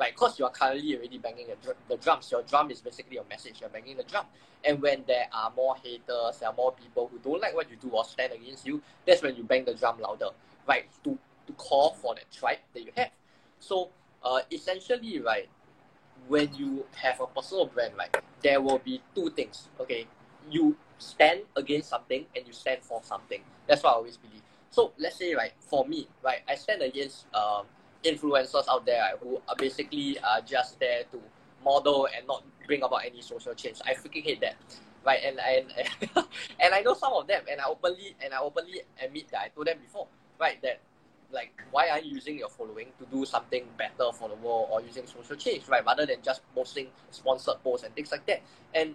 Right, 0.00 0.14
because 0.14 0.38
you 0.38 0.46
are 0.46 0.50
currently 0.50 0.96
already 0.96 1.18
banging 1.18 1.48
the, 1.48 1.56
dr- 1.62 1.76
the 1.88 1.98
drums. 1.98 2.30
Your 2.32 2.42
drum 2.42 2.70
is 2.70 2.80
basically 2.80 3.16
your 3.16 3.24
message. 3.28 3.60
You're 3.60 3.68
banging 3.68 3.98
the 3.98 4.02
drum. 4.02 4.24
And 4.64 4.80
when 4.80 5.04
there 5.06 5.26
are 5.30 5.52
more 5.54 5.76
haters, 5.76 6.38
there 6.40 6.48
are 6.48 6.54
more 6.54 6.72
people 6.72 7.10
who 7.12 7.18
don't 7.18 7.40
like 7.42 7.54
what 7.54 7.70
you 7.70 7.76
do 7.76 7.90
or 7.90 8.04
stand 8.06 8.32
against 8.32 8.66
you, 8.66 8.82
that's 9.06 9.22
when 9.22 9.36
you 9.36 9.44
bang 9.44 9.66
the 9.66 9.74
drum 9.74 10.00
louder, 10.00 10.30
right? 10.66 10.86
To 11.04 11.18
to 11.46 11.52
call 11.54 11.92
for 11.94 12.14
that 12.14 12.30
tribe 12.32 12.58
that 12.72 12.82
you 12.82 12.92
have. 12.96 13.10
So 13.58 13.90
uh, 14.24 14.40
essentially, 14.50 15.20
right, 15.20 15.48
when 16.28 16.54
you 16.54 16.86
have 16.96 17.20
a 17.20 17.26
personal 17.26 17.66
brand, 17.66 17.92
right, 17.98 18.16
there 18.42 18.60
will 18.62 18.78
be 18.78 19.02
two 19.14 19.30
things. 19.30 19.68
Okay, 19.80 20.06
you 20.50 20.76
stand 20.98 21.40
against 21.56 21.90
something 21.90 22.24
and 22.34 22.46
you 22.46 22.54
stand 22.54 22.82
for 22.82 23.02
something. 23.04 23.42
That's 23.66 23.82
what 23.82 23.90
I 23.90 23.94
always 23.96 24.16
believe. 24.16 24.42
So 24.70 24.92
let's 24.98 25.16
say, 25.16 25.34
right, 25.34 25.52
for 25.58 25.86
me, 25.86 26.08
right, 26.24 26.40
I 26.48 26.54
stand 26.54 26.80
against 26.82 27.26
um, 27.34 27.66
influencers 28.04 28.64
out 28.68 28.86
there 28.86 29.00
right, 29.02 29.14
who 29.22 29.40
are 29.48 29.56
basically 29.56 30.18
uh, 30.20 30.40
just 30.40 30.78
there 30.80 31.04
to 31.12 31.20
model 31.64 32.08
and 32.16 32.26
not 32.26 32.42
bring 32.66 32.82
about 32.82 33.04
any 33.04 33.20
social 33.22 33.54
change. 33.54 33.78
I 33.84 33.94
freaking 33.94 34.24
hate 34.24 34.40
that. 34.40 34.56
Right, 35.04 35.20
and 35.24 35.38
and 35.40 35.72
and 36.60 36.74
I 36.74 36.80
know 36.82 36.94
some 36.94 37.14
of 37.14 37.26
them, 37.26 37.42
and 37.50 37.60
I 37.60 37.64
openly 37.64 38.14
and 38.22 38.34
I 38.34 38.40
openly 38.40 38.82
admit 39.02 39.28
that 39.30 39.40
I 39.40 39.48
told 39.48 39.66
them 39.66 39.78
before, 39.82 40.06
right, 40.38 40.60
that 40.62 40.80
like 41.32 41.52
why 41.70 41.88
are 41.88 42.00
you 42.00 42.12
using 42.14 42.38
your 42.38 42.48
following 42.48 42.88
to 42.98 43.06
do 43.06 43.24
something 43.24 43.64
better 43.78 44.12
for 44.12 44.28
the 44.28 44.34
world 44.36 44.68
or 44.70 44.82
using 44.82 45.06
social 45.06 45.36
change, 45.36 45.68
right, 45.68 45.84
rather 45.86 46.04
than 46.04 46.16
just 46.22 46.42
posting 46.54 46.88
sponsored 47.10 47.62
posts 47.62 47.86
and 47.86 47.94
things 47.94 48.10
like 48.12 48.26
that. 48.26 48.42
And 48.74 48.94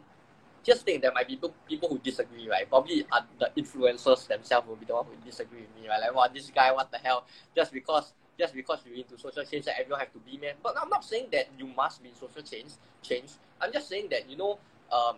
Just 0.64 0.84
think 0.86 1.02
there 1.02 1.14
might 1.14 1.28
be 1.28 1.38
people, 1.70 1.90
who 1.90 2.00
disagree, 2.00 2.50
right? 2.50 2.68
Probably 2.68 3.06
uh, 3.12 3.22
the 3.40 3.52
influencers 3.56 4.28
themselves 4.28 4.68
will 4.68 4.76
be 4.76 4.86
the 4.86 4.96
one 4.96 5.06
who 5.06 5.14
disagree 5.24 5.62
with 5.62 5.76
me, 5.80 5.88
right? 5.88 6.02
Like, 6.02 6.16
wow, 6.16 6.28
this 6.34 6.50
guy, 6.50 6.72
what 6.72 6.92
the 6.92 6.98
hell? 6.98 7.26
Just 7.56 7.72
because 7.72 8.14
just 8.38 8.54
because 8.54 8.80
you're 8.86 8.96
into 8.98 9.18
social 9.18 9.44
change 9.44 9.66
that 9.66 9.80
everyone 9.80 10.00
have 10.00 10.12
to 10.14 10.20
be 10.20 10.38
man. 10.38 10.54
But 10.62 10.76
I'm 10.82 10.90
not 10.90 11.04
saying 11.04 11.28
that 11.32 11.48
you 11.58 11.68
must 11.68 12.04
be 12.04 12.12
social 12.20 12.42
change 12.42 12.72
change. 13.02 13.32
I'm 13.62 13.72
just 13.72 13.88
saying 13.88 14.08
that 14.12 14.30
you 14.30 14.38
know, 14.38 14.60
um, 14.92 15.18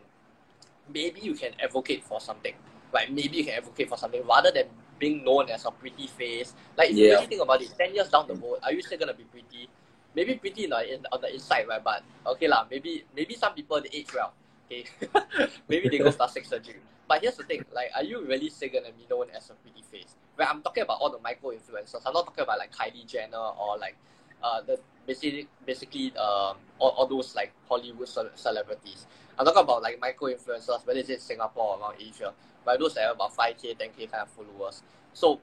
maybe 0.94 1.20
you 1.22 1.34
can 1.34 1.52
advocate 1.64 2.04
for 2.04 2.20
something. 2.20 2.54
Like 2.94 3.12
Maybe 3.12 3.38
you 3.38 3.46
can 3.46 3.56
advocate 3.56 3.90
for 3.90 3.98
something 3.98 4.26
rather 4.26 4.52
than 4.52 4.66
being 5.00 5.24
known 5.24 5.50
as 5.50 5.66
a 5.66 5.72
pretty 5.72 6.08
face. 6.08 6.54
Like 6.78 6.92
if 6.92 6.98
you 6.98 7.06
Yeah. 7.06 7.16
really 7.16 7.28
think 7.28 7.42
about 7.42 7.62
it, 7.62 7.70
ten 7.78 7.94
years 7.94 8.10
down 8.10 8.28
the 8.28 8.36
road, 8.36 8.60
are 8.64 8.72
you 8.72 8.82
still 8.82 8.98
gonna 8.98 9.14
be 9.14 9.24
pretty? 9.26 9.70
Maybe 10.16 10.36
pretty 10.36 10.64
in 10.64 10.72
the, 10.72 10.94
in, 10.96 11.06
on 11.12 11.22
the 11.22 11.34
inside, 11.34 11.68
right? 11.68 11.84
But 11.84 12.04
okay 12.26 12.48
lah, 12.48 12.66
maybe 12.70 13.06
maybe 13.16 13.36
some 13.36 13.54
people 13.54 13.82
they 13.82 13.90
age 13.94 14.14
well. 14.14 14.34
Okay, 14.68 14.84
maybe 15.70 15.88
they 15.90 15.98
go 16.00 16.12
plastic 16.12 16.46
surgery. 16.46 16.76
But 17.08 17.22
here's 17.22 17.38
the 17.38 17.44
thing, 17.44 17.64
like, 17.74 17.90
are 17.96 18.04
you 18.04 18.26
really 18.26 18.50
still 18.50 18.70
gonna 18.70 18.92
be 18.92 19.08
known 19.10 19.28
as 19.34 19.50
a 19.50 19.54
pretty 19.54 19.82
face? 19.82 20.16
Right, 20.38 20.48
I'm 20.50 20.62
talking 20.62 20.84
about 20.84 21.00
all 21.00 21.10
the 21.10 21.20
micro 21.20 21.52
influencers. 21.52 22.02
I'm 22.06 22.14
not 22.14 22.26
talking 22.26 22.44
about 22.44 22.60
like 22.60 22.74
Kylie 22.76 23.08
Jenner 23.08 23.38
or 23.38 23.78
like 23.78 23.96
uh 24.44 24.62
the 24.62 24.78
basically 25.08 25.48
basically 25.66 26.08
um 26.18 26.58
all, 26.80 26.90
all 26.90 27.08
those 27.08 27.34
like 27.34 27.54
Hollywood 27.70 28.10
ce- 28.10 28.36
celebrities. 28.36 29.08
I'm 29.40 29.46
talking 29.46 29.64
about 29.64 29.82
like 29.82 30.00
micro 30.02 30.28
influencers, 30.28 30.86
whether 30.86 31.00
it's 31.00 31.10
in 31.10 31.20
Singapore 31.20 31.78
or 31.78 31.80
around 31.80 31.96
Asia. 32.02 32.34
But 32.66 32.80
those 32.80 32.98
have 32.98 33.16
about 33.16 33.34
five 33.34 33.56
K, 33.62 33.74
ten 33.74 33.90
K 33.98 34.08
kind 34.08 34.24
of 34.24 34.30
followers. 34.30 34.84
So 35.14 35.40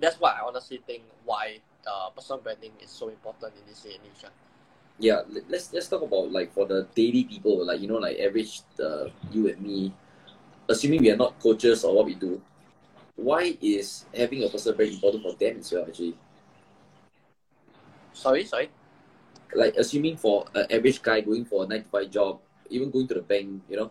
that's 0.00 0.20
why 0.20 0.38
I 0.40 0.46
honestly 0.46 0.80
think 0.86 1.02
why 1.24 1.58
uh 1.84 2.10
personal 2.10 2.40
branding 2.40 2.72
is 2.80 2.90
so 2.90 3.08
important 3.08 3.54
in 3.54 3.68
this 3.68 3.80
day 3.80 3.94
and 3.94 4.04
age. 4.04 4.30
Ah. 5.00 5.20
Yeah, 5.20 5.20
let- 5.28 5.48
let's 5.50 5.72
let's 5.72 5.88
talk 5.88 6.02
about 6.02 6.32
like 6.32 6.52
for 6.52 6.66
the 6.66 6.86
daily 6.94 7.24
people, 7.24 7.64
like 7.66 7.80
you 7.80 7.88
know, 7.88 7.98
like 7.98 8.18
average 8.20 8.62
the 8.76 9.10
you 9.32 9.48
and 9.48 9.60
me, 9.60 9.92
assuming 10.68 11.02
we 11.02 11.10
are 11.10 11.16
not 11.16 11.38
coaches 11.40 11.84
or 11.84 11.94
what 11.96 12.06
we 12.06 12.14
do, 12.14 12.40
why 13.16 13.56
is 13.60 14.06
having 14.14 14.44
a 14.44 14.48
personal 14.48 14.76
brand 14.76 14.92
important 14.94 15.22
for 15.22 15.34
them 15.34 15.58
as 15.58 15.72
well? 15.72 15.86
Actually, 15.88 16.16
Sorry, 18.12 18.44
sorry. 18.44 18.70
like 19.54 19.74
assuming 19.76 20.16
for 20.16 20.46
an 20.54 20.66
average 20.70 21.02
guy 21.02 21.20
going 21.20 21.44
for 21.44 21.64
a 21.64 21.66
nine 21.66 21.82
to 21.82 21.88
five 21.88 22.10
job, 22.10 22.40
even 22.70 22.90
going 22.90 23.06
to 23.08 23.14
the 23.14 23.22
bank, 23.22 23.62
you 23.68 23.76
know, 23.76 23.90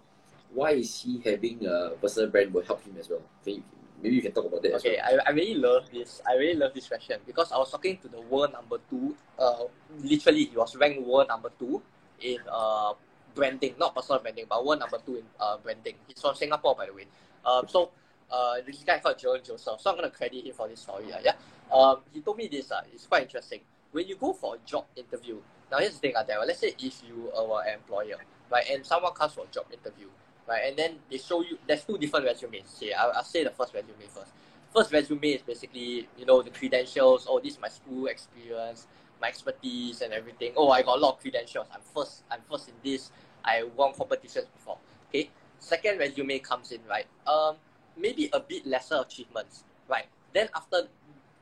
why 0.53 0.71
is 0.71 1.01
he 1.01 1.19
having 1.23 1.65
a 1.65 1.91
personal 2.01 2.29
brand 2.29 2.53
will 2.53 2.63
help 2.63 2.83
him 2.83 2.95
as 2.99 3.09
well? 3.09 3.21
Can 3.43 3.55
you, 3.55 3.63
maybe 4.01 4.15
you 4.15 4.21
can 4.21 4.31
talk 4.31 4.45
about 4.45 4.61
that. 4.63 4.73
as 4.73 4.85
Okay, 4.85 4.97
well. 5.01 5.21
I, 5.25 5.29
I 5.29 5.31
really 5.33 5.55
love 5.55 5.89
this. 5.91 6.21
I 6.27 6.35
really 6.35 6.59
love 6.59 6.73
this 6.73 6.87
question 6.87 7.19
because 7.25 7.51
I 7.51 7.57
was 7.57 7.71
talking 7.71 7.97
to 7.97 8.07
the 8.07 8.21
world 8.21 8.53
number 8.53 8.77
two. 8.89 9.15
Uh, 9.37 9.65
literally, 10.01 10.45
he 10.45 10.55
was 10.57 10.75
ranked 10.75 11.01
world 11.01 11.27
number 11.27 11.51
two 11.59 11.81
in 12.21 12.39
uh 12.51 12.93
branding, 13.35 13.75
not 13.79 13.95
personal 13.95 14.21
branding, 14.21 14.45
but 14.49 14.65
world 14.65 14.79
number 14.79 14.99
two 15.05 15.17
in 15.17 15.23
uh 15.39 15.57
branding. 15.57 15.95
He's 16.07 16.21
from 16.21 16.35
Singapore, 16.35 16.75
by 16.75 16.87
the 16.87 16.93
way. 16.93 17.05
Um, 17.45 17.65
so 17.67 17.91
uh, 18.31 18.55
this 18.65 18.83
guy 18.83 18.99
called 18.99 19.17
Jerome 19.17 19.41
Joseph. 19.43 19.79
So 19.81 19.89
I'm 19.89 19.95
gonna 19.95 20.09
credit 20.09 20.45
him 20.45 20.53
for 20.53 20.67
this 20.67 20.81
story. 20.81 21.11
Uh, 21.11 21.19
yeah. 21.23 21.33
Um, 21.71 21.99
he 22.13 22.21
told 22.21 22.37
me 22.37 22.47
this. 22.47 22.71
Uh, 22.71 22.81
it's 22.93 23.05
quite 23.07 23.23
interesting. 23.23 23.61
When 23.91 24.07
you 24.07 24.15
go 24.15 24.33
for 24.33 24.55
a 24.55 24.57
job 24.65 24.85
interview, 24.95 25.37
now 25.71 25.79
here's 25.79 25.93
the 25.93 25.99
thing, 25.99 26.15
uh. 26.15 26.23
Let's 26.45 26.59
say 26.59 26.73
if 26.79 27.01
you 27.07 27.31
are 27.35 27.63
an 27.67 27.75
employer, 27.75 28.17
right, 28.51 28.65
and 28.69 28.85
someone 28.85 29.13
comes 29.13 29.33
for 29.33 29.45
a 29.45 29.53
job 29.53 29.65
interview, 29.71 30.07
right, 30.49 30.63
and 30.67 30.77
then 30.77 30.95
they 31.09 31.17
show 31.17 31.41
you. 31.41 31.57
There's 31.67 31.83
two 31.83 31.97
different 31.97 32.25
resumes. 32.25 32.77
Here, 32.79 32.95
I'll, 32.97 33.11
I'll 33.15 33.23
say 33.23 33.43
the 33.43 33.51
first 33.51 33.73
resume 33.73 34.07
first. 34.09 34.31
First 34.73 34.91
resume 34.91 35.29
is 35.29 35.41
basically 35.41 36.07
you 36.17 36.25
know 36.25 36.41
the 36.41 36.49
credentials. 36.49 37.25
Oh 37.29 37.39
this 37.39 37.53
is 37.53 37.59
my 37.59 37.69
school 37.69 38.07
experience 38.07 38.87
my 39.21 39.27
expertise 39.27 40.01
and 40.01 40.13
everything. 40.13 40.53
Oh 40.55 40.69
i 40.69 40.81
got 40.81 40.97
a 40.97 41.01
lot 41.01 41.15
of 41.15 41.19
credentials. 41.19 41.67
I'm 41.73 41.81
first 41.81 42.23
i'm 42.31 42.41
first 42.49 42.69
in 42.69 42.75
this. 42.83 43.11
I 43.43 43.63
won 43.75 43.93
competitions 43.93 44.47
before. 44.55 44.77
Okay? 45.09 45.29
Second 45.59 45.99
resume 45.99 46.39
comes 46.39 46.71
in 46.71 46.79
right? 46.89 47.05
Um 47.27 47.55
maybe 47.97 48.29
a 48.33 48.39
bit 48.39 48.65
lesser 48.65 49.01
achievements 49.01 49.63
right? 49.89 50.05
Then 50.33 50.49
after 50.55 50.87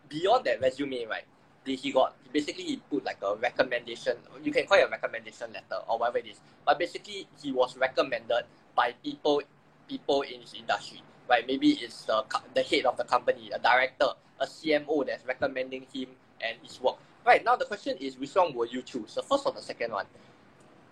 beyond 0.09 0.45
that 0.45 0.61
resume 0.61 1.05
right 1.05 1.25
he 1.65 1.91
got 1.91 2.15
basically 2.31 2.63
he 2.63 2.77
put 2.77 3.03
like 3.03 3.17
a 3.21 3.35
recommendation. 3.35 4.15
You 4.41 4.53
can 4.53 4.65
call 4.65 4.77
it 4.77 4.87
a 4.87 4.89
recommendation 4.89 5.51
letter 5.51 5.83
or 5.89 5.99
whatever 5.99 6.19
it 6.19 6.27
is. 6.27 6.39
But 6.65 6.79
basically 6.79 7.27
he 7.43 7.51
was 7.51 7.75
recommended 7.75 8.43
by 8.77 8.93
people 9.03 9.41
people 9.89 10.21
in 10.21 10.39
his 10.41 10.53
industry 10.53 11.01
right? 11.29 11.45
Maybe 11.47 11.71
it's 11.71 12.03
the 12.05 12.23
the 12.53 12.63
head 12.63 12.85
of 12.85 12.97
the 12.97 13.03
company, 13.03 13.51
a 13.53 13.59
director, 13.59 14.09
a 14.39 14.45
CMO 14.45 15.05
that's 15.05 15.25
recommending 15.25 15.85
him 15.93 16.09
and 16.41 16.57
his 16.63 16.81
work. 16.81 16.97
Right 17.25 17.43
now, 17.43 17.55
the 17.55 17.65
question 17.65 17.97
is 17.97 18.17
which 18.17 18.33
one 18.35 18.53
will 18.53 18.67
you 18.67 18.81
choose, 18.81 19.15
the 19.15 19.23
first 19.23 19.45
or 19.45 19.51
the 19.51 19.61
second 19.61 19.91
one? 19.91 20.05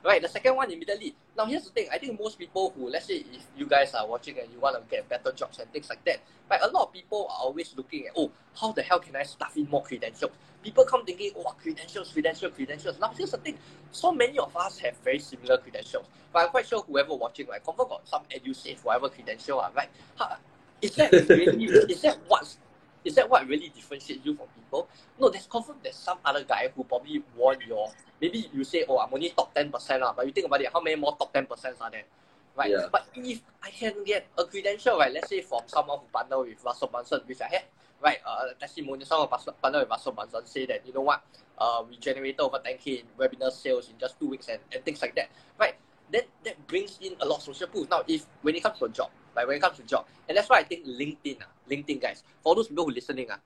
Right, 0.03 0.21
the 0.21 0.27
second 0.29 0.55
one 0.55 0.71
immediately. 0.71 1.15
Now, 1.37 1.45
here's 1.45 1.65
the 1.65 1.71
thing. 1.71 1.87
I 1.91 1.97
think 1.97 2.19
most 2.19 2.39
people 2.39 2.73
who, 2.77 2.89
let's 2.89 3.07
say, 3.07 3.17
if 3.17 3.45
you 3.57 3.65
guys 3.65 3.93
are 3.93 4.07
watching 4.07 4.39
and 4.39 4.49
you 4.53 4.59
want 4.59 4.75
to 4.77 4.89
get 4.89 5.09
better 5.09 5.33
jobs 5.33 5.59
and 5.59 5.69
things 5.71 5.89
like 5.89 6.03
that, 6.05 6.19
but 6.47 6.63
A 6.63 6.67
lot 6.67 6.87
of 6.87 6.93
people 6.93 7.27
are 7.29 7.43
always 7.43 7.73
looking 7.75 8.05
at, 8.07 8.13
oh, 8.15 8.31
how 8.59 8.71
the 8.71 8.81
hell 8.81 8.99
can 8.99 9.15
I 9.15 9.23
stuff 9.23 9.57
in 9.57 9.69
more 9.69 9.83
credentials? 9.83 10.31
People 10.63 10.85
come 10.85 11.05
thinking, 11.05 11.31
oh, 11.37 11.55
credentials, 11.61 12.11
credentials, 12.11 12.53
credentials. 12.53 12.99
Now, 12.99 13.11
here's 13.15 13.31
the 13.31 13.37
thing. 13.37 13.57
So 13.91 14.11
many 14.11 14.39
of 14.39 14.55
us 14.55 14.79
have 14.79 14.97
very 15.03 15.19
similar 15.19 15.57
credentials. 15.57 16.07
But 16.31 16.45
I'm 16.45 16.49
quite 16.49 16.67
sure 16.67 16.81
whoever 16.81 17.13
watching, 17.15 17.47
right, 17.47 17.63
confirm 17.63 17.89
got 17.89 18.07
some 18.07 18.23
EduSafe, 18.33 18.83
whatever 18.83 19.09
credential, 19.09 19.63
right? 19.75 19.89
Is 20.81 20.95
that 20.95 21.11
really, 21.11 21.65
is 21.65 22.01
that 22.01 22.17
what's, 22.27 22.57
is 23.05 23.15
that 23.15 23.29
what 23.29 23.47
really 23.47 23.69
differentiates 23.69 24.25
you 24.25 24.35
from 24.35 24.47
people? 24.55 24.89
No, 25.19 25.29
there's 25.29 25.45
confirm 25.45 25.77
there's 25.83 25.95
some 25.95 26.17
other 26.25 26.43
guy 26.43 26.69
who 26.75 26.83
probably 26.83 27.23
won 27.37 27.57
your, 27.65 27.91
maybe 28.19 28.49
you 28.51 28.63
say, 28.63 28.83
oh, 28.89 28.97
I'm 28.97 29.13
only 29.13 29.29
top 29.29 29.53
10%, 29.55 29.71
lah, 30.01 30.13
but 30.13 30.25
you 30.25 30.33
think 30.33 30.47
about 30.47 30.61
it, 30.61 30.69
how 30.73 30.81
many 30.81 30.95
more 30.95 31.15
top 31.15 31.33
10% 31.33 31.47
are 31.79 31.91
there? 31.91 32.03
Right? 32.57 32.71
Yeah. 32.71 32.87
But 32.91 33.07
if 33.15 33.41
I 33.61 33.69
can 33.69 34.03
get 34.03 34.27
a 34.37 34.43
credential, 34.45 34.97
right, 34.97 35.13
let's 35.13 35.29
say 35.29 35.41
from 35.41 35.61
someone 35.67 35.99
who 35.99 36.05
partner 36.11 36.39
with 36.39 36.63
Russell 36.65 36.87
Brunson, 36.87 37.21
which 37.25 37.41
I 37.41 37.47
had, 37.47 37.63
right, 38.01 38.17
uh, 38.25 38.53
testimonial, 38.59 39.05
someone 39.05 39.27
who 39.29 39.51
partner 39.51 39.79
with 39.79 39.89
Russell 39.89 40.13
Brunson 40.13 40.45
say 40.45 40.65
that, 40.65 40.81
you 40.87 40.93
know 40.93 41.01
what, 41.01 41.21
uh, 41.59 41.83
we 41.87 41.97
generated 41.97 42.39
over 42.39 42.57
10k 42.57 43.01
in 43.01 43.05
webinar 43.19 43.51
sales 43.51 43.89
in 43.89 43.99
just 43.99 44.19
two 44.19 44.29
weeks 44.29 44.47
and, 44.47 44.59
and 44.73 44.83
things 44.83 45.01
like 45.01 45.15
that, 45.15 45.29
right? 45.59 45.75
Then 46.11 46.23
that 46.43 46.67
brings 46.67 46.97
in 47.01 47.13
a 47.19 47.25
lot 47.25 47.37
of 47.37 47.43
social 47.43 47.67
proof. 47.67 47.89
Now, 47.89 48.03
if 48.07 48.25
when 48.41 48.55
it 48.55 48.63
comes 48.63 48.79
to 48.79 48.85
a 48.85 48.89
job, 48.89 49.09
like 49.35 49.47
when 49.47 49.57
it 49.57 49.61
comes 49.61 49.77
to 49.77 49.83
job, 49.83 50.05
and 50.27 50.37
that's 50.37 50.49
why 50.49 50.59
I 50.59 50.63
think 50.63 50.85
LinkedIn, 50.85 51.37
ah, 51.41 51.47
LinkedIn 51.69 52.01
guys, 52.01 52.23
for 52.41 52.55
those 52.55 52.67
people 52.67 52.85
who 52.85 52.91
listening, 52.91 53.27
ah, 53.31 53.39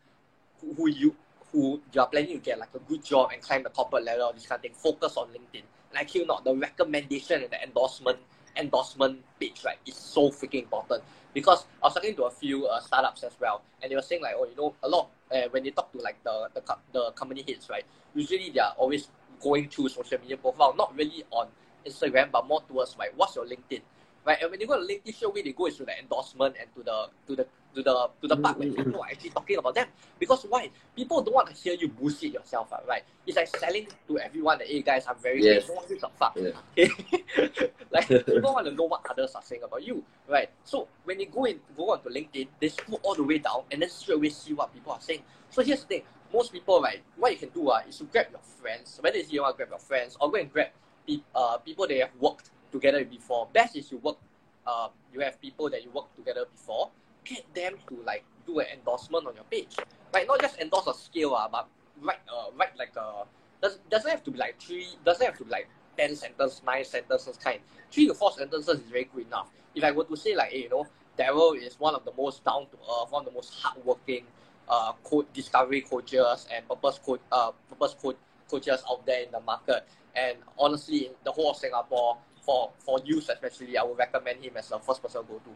who, 0.62 0.73
who 0.73 0.89
you 0.89 1.15
who 1.52 1.82
you 1.91 2.02
are 2.02 2.08
planning 2.08 2.38
to 2.38 2.43
get 2.43 2.60
like 2.60 2.73
a 2.75 2.80
good 2.80 3.04
job 3.04 3.32
and 3.34 3.41
climb 3.41 3.63
the 3.63 3.69
corporate 3.69 4.04
ladder 4.04 4.21
or 4.21 4.34
this 4.34 4.45
kind 4.45 4.60
of 4.60 4.63
thing, 4.63 4.73
focus 4.73 5.17
on 5.17 5.28
LinkedIn. 5.30 5.63
Like 5.93 6.13
you 6.13 6.25
not 6.25 6.43
the 6.43 6.56
recommendation 6.56 7.41
and 7.41 7.52
the 7.52 7.62
endorsement 7.63 8.19
endorsement 8.58 9.19
page, 9.39 9.63
right, 9.65 9.78
is 9.86 9.95
so 9.95 10.30
freaking 10.30 10.63
important. 10.63 11.04
Because 11.34 11.65
I 11.82 11.88
was 11.88 11.93
talking 11.93 12.15
to 12.15 12.23
a 12.23 12.32
few 12.32 12.65
uh, 12.67 12.80
startups 12.82 13.23
as 13.23 13.34
well, 13.39 13.62
and 13.82 13.91
they 13.91 13.95
were 13.95 14.02
saying 14.02 14.21
like, 14.21 14.36
oh, 14.38 14.45
you 14.45 14.56
know, 14.56 14.73
a 14.84 14.89
lot 14.89 15.10
uh, 15.32 15.47
when 15.52 15.63
they 15.63 15.71
talk 15.71 15.91
to 15.93 15.99
like 15.99 16.21
the 16.23 16.49
the, 16.54 16.62
the 16.93 17.12
company 17.12 17.43
heads, 17.47 17.69
right, 17.69 17.86
usually 18.13 18.49
they 18.49 18.60
are 18.60 18.73
always 18.78 19.08
going 19.41 19.69
through 19.69 19.89
social 19.89 20.19
media 20.19 20.38
profile, 20.38 20.75
not 20.75 20.95
really 20.95 21.23
on 21.32 21.47
Instagram, 21.86 22.32
but 22.32 22.45
more 22.47 22.62
towards 22.67 22.97
like 22.97 23.13
what's 23.15 23.36
your 23.36 23.45
LinkedIn, 23.45 23.82
right? 24.25 24.38
And 24.41 24.51
when 24.51 24.60
you 24.62 24.67
go 24.67 24.79
to 24.79 24.86
LinkedIn, 24.86 25.13
straight 25.15 25.29
away 25.29 25.41
they 25.43 25.51
go 25.53 25.65
into 25.65 25.86
the 25.86 25.97
endorsement 25.99 26.55
and 26.60 26.73
to 26.75 26.84
the 26.84 27.08
to 27.27 27.36
the 27.36 27.47
to 27.75 27.84
the 27.84 28.10
to 28.21 28.27
the 28.27 28.38
part 28.38 28.60
where 28.60 28.69
people 28.71 29.01
are 29.01 29.10
actually 29.10 29.29
talking 29.32 29.58
about 29.58 29.75
them. 29.75 29.88
Because 30.19 30.43
why? 30.43 30.69
People 30.95 31.21
don't 31.21 31.34
want 31.36 31.47
to 31.49 31.53
hear 31.53 31.73
you 31.73 31.88
bullshit 31.89 32.34
yourself, 32.34 32.69
ah, 32.71 32.79
right? 32.88 33.03
It's 33.25 33.38
like 33.38 33.47
selling 33.47 33.88
to 34.08 34.19
everyone 34.19 34.60
that 34.60 34.67
hey 34.67 34.82
guys, 34.82 35.05
I'm 35.08 35.17
very 35.17 35.43
Yes. 35.43 35.67
No 35.67 35.75
one 35.75 35.86
gives 35.88 36.03
a 36.03 36.10
fuck. 36.10 36.38
Yeah. 36.38 36.49
Okay? 36.77 37.71
like 37.91 38.08
people 38.08 38.53
want 38.53 38.65
to 38.67 38.73
know 38.73 38.84
what 38.86 39.05
others 39.10 39.36
are 39.36 39.41
saying 39.43 39.63
about 39.63 39.86
you, 39.86 40.03
right? 40.27 40.49
So 40.63 40.88
when 41.03 41.19
you 41.19 41.27
go 41.27 41.45
in 41.45 41.60
go 41.75 41.91
onto 41.93 42.10
LinkedIn, 42.10 42.47
they 42.60 42.69
scroll 42.69 42.99
all 43.03 43.15
the 43.15 43.23
way 43.23 43.39
down 43.39 43.63
and 43.71 43.82
then 43.82 43.89
straight 43.89 44.15
away 44.15 44.29
see 44.29 44.53
what 44.53 44.73
people 44.73 44.93
are 44.93 45.01
saying. 45.01 45.23
So 45.49 45.63
here's 45.63 45.82
the 45.82 45.88
thing. 45.88 46.03
Most 46.34 46.51
people, 46.53 46.82
right, 46.82 47.01
what 47.17 47.32
you 47.32 47.38
can 47.38 47.49
do 47.49 47.69
uh, 47.69 47.82
is 47.88 47.97
to 47.97 48.03
grab 48.05 48.27
your 48.32 48.41
friends, 48.62 48.99
whether 49.01 49.17
it's 49.17 49.32
you 49.32 49.41
want 49.41 49.55
to 49.55 49.58
grab 49.58 49.69
your 49.69 49.79
friends 49.79 50.15
or 50.21 50.32
go 50.32 50.38
and 50.38 50.51
grab 50.51 50.67
pe- 51.08 51.21
uh, 51.34 51.58
people 51.58 51.88
that 51.88 51.93
you 51.95 52.01
have 52.01 52.12
worked 52.19 52.51
together 52.71 53.03
before. 53.05 53.47
Best 53.53 53.75
is 53.75 53.91
you 53.91 53.97
work, 53.97 54.17
uh, 54.65 54.89
you 55.13 55.19
have 55.21 55.39
people 55.41 55.69
that 55.69 55.84
you 55.84 55.91
work 55.91 56.13
together 56.15 56.45
before. 56.51 56.89
Get 57.23 57.53
them 57.53 57.75
to 57.88 58.01
like 58.05 58.23
do 58.45 58.60
an 58.60 58.67
endorsement 58.73 59.27
on 59.27 59.36
your 59.36 59.43
page, 59.45 59.75
right? 60.13 60.27
Not 60.27 60.41
just 60.41 60.60
endorse 60.60 60.88
a 60.88 60.93
skill, 60.93 61.36
uh, 61.36 61.47
but 61.51 61.67
write, 62.01 62.19
uh, 62.32 62.51
write 62.58 62.77
like 62.77 62.95
a 62.95 63.25
does 63.62 63.79
doesn't 63.89 64.10
have 64.10 64.23
to 64.23 64.32
be 64.32 64.38
like 64.38 64.60
three, 64.60 64.88
doesn't 65.05 65.25
have 65.25 65.38
to 65.38 65.43
be 65.43 65.51
like 65.51 65.69
ten 65.97 66.15
sentences, 66.15 66.62
nine 66.65 66.86
sentences 66.86 67.38
kind. 67.38 67.60
Three 67.91 68.08
to 68.08 68.13
four 68.13 68.32
sentences 68.32 68.79
is 68.79 68.86
very 68.89 69.10
good 69.13 69.27
enough. 69.27 69.49
If 69.75 69.84
I 69.84 69.91
were 69.91 70.05
to 70.05 70.15
say 70.15 70.36
like, 70.36 70.51
hey, 70.51 70.63
you 70.63 70.69
know, 70.69 70.88
Daryl 71.17 71.62
is 71.62 71.79
one 71.79 71.95
of 71.95 72.05
the 72.05 72.13
most 72.17 72.43
down 72.45 72.67
to 72.67 72.77
earth, 72.77 73.12
one 73.12 73.21
of 73.21 73.25
the 73.25 73.34
most 73.34 73.53
hardworking 73.62 74.23
uh, 74.67 74.93
co- 75.03 75.25
discovery 75.34 75.82
coaches 75.82 76.47
and 76.53 76.67
purpose 76.67 76.99
coach, 77.03 77.19
uh, 77.32 77.51
purpose 77.69 77.95
coach 78.01 78.15
coaches 78.49 78.82
out 78.89 79.05
there 79.05 79.23
in 79.23 79.32
the 79.32 79.39
market. 79.41 79.86
And 80.15 80.38
honestly, 80.58 81.12
the 81.23 81.32
whole 81.32 81.51
of 81.51 81.58
Singapore, 81.58 82.17
for 82.41 82.71
for 82.80 82.99
youth 83.06 83.30
especially, 83.30 83.78
I 83.78 83.84
would 83.84 83.97
recommend 83.97 84.43
him 84.43 84.54
as 84.58 84.69
the 84.69 84.80
first 84.80 85.02
person 85.02 85.21
go 85.28 85.36
to. 85.36 85.49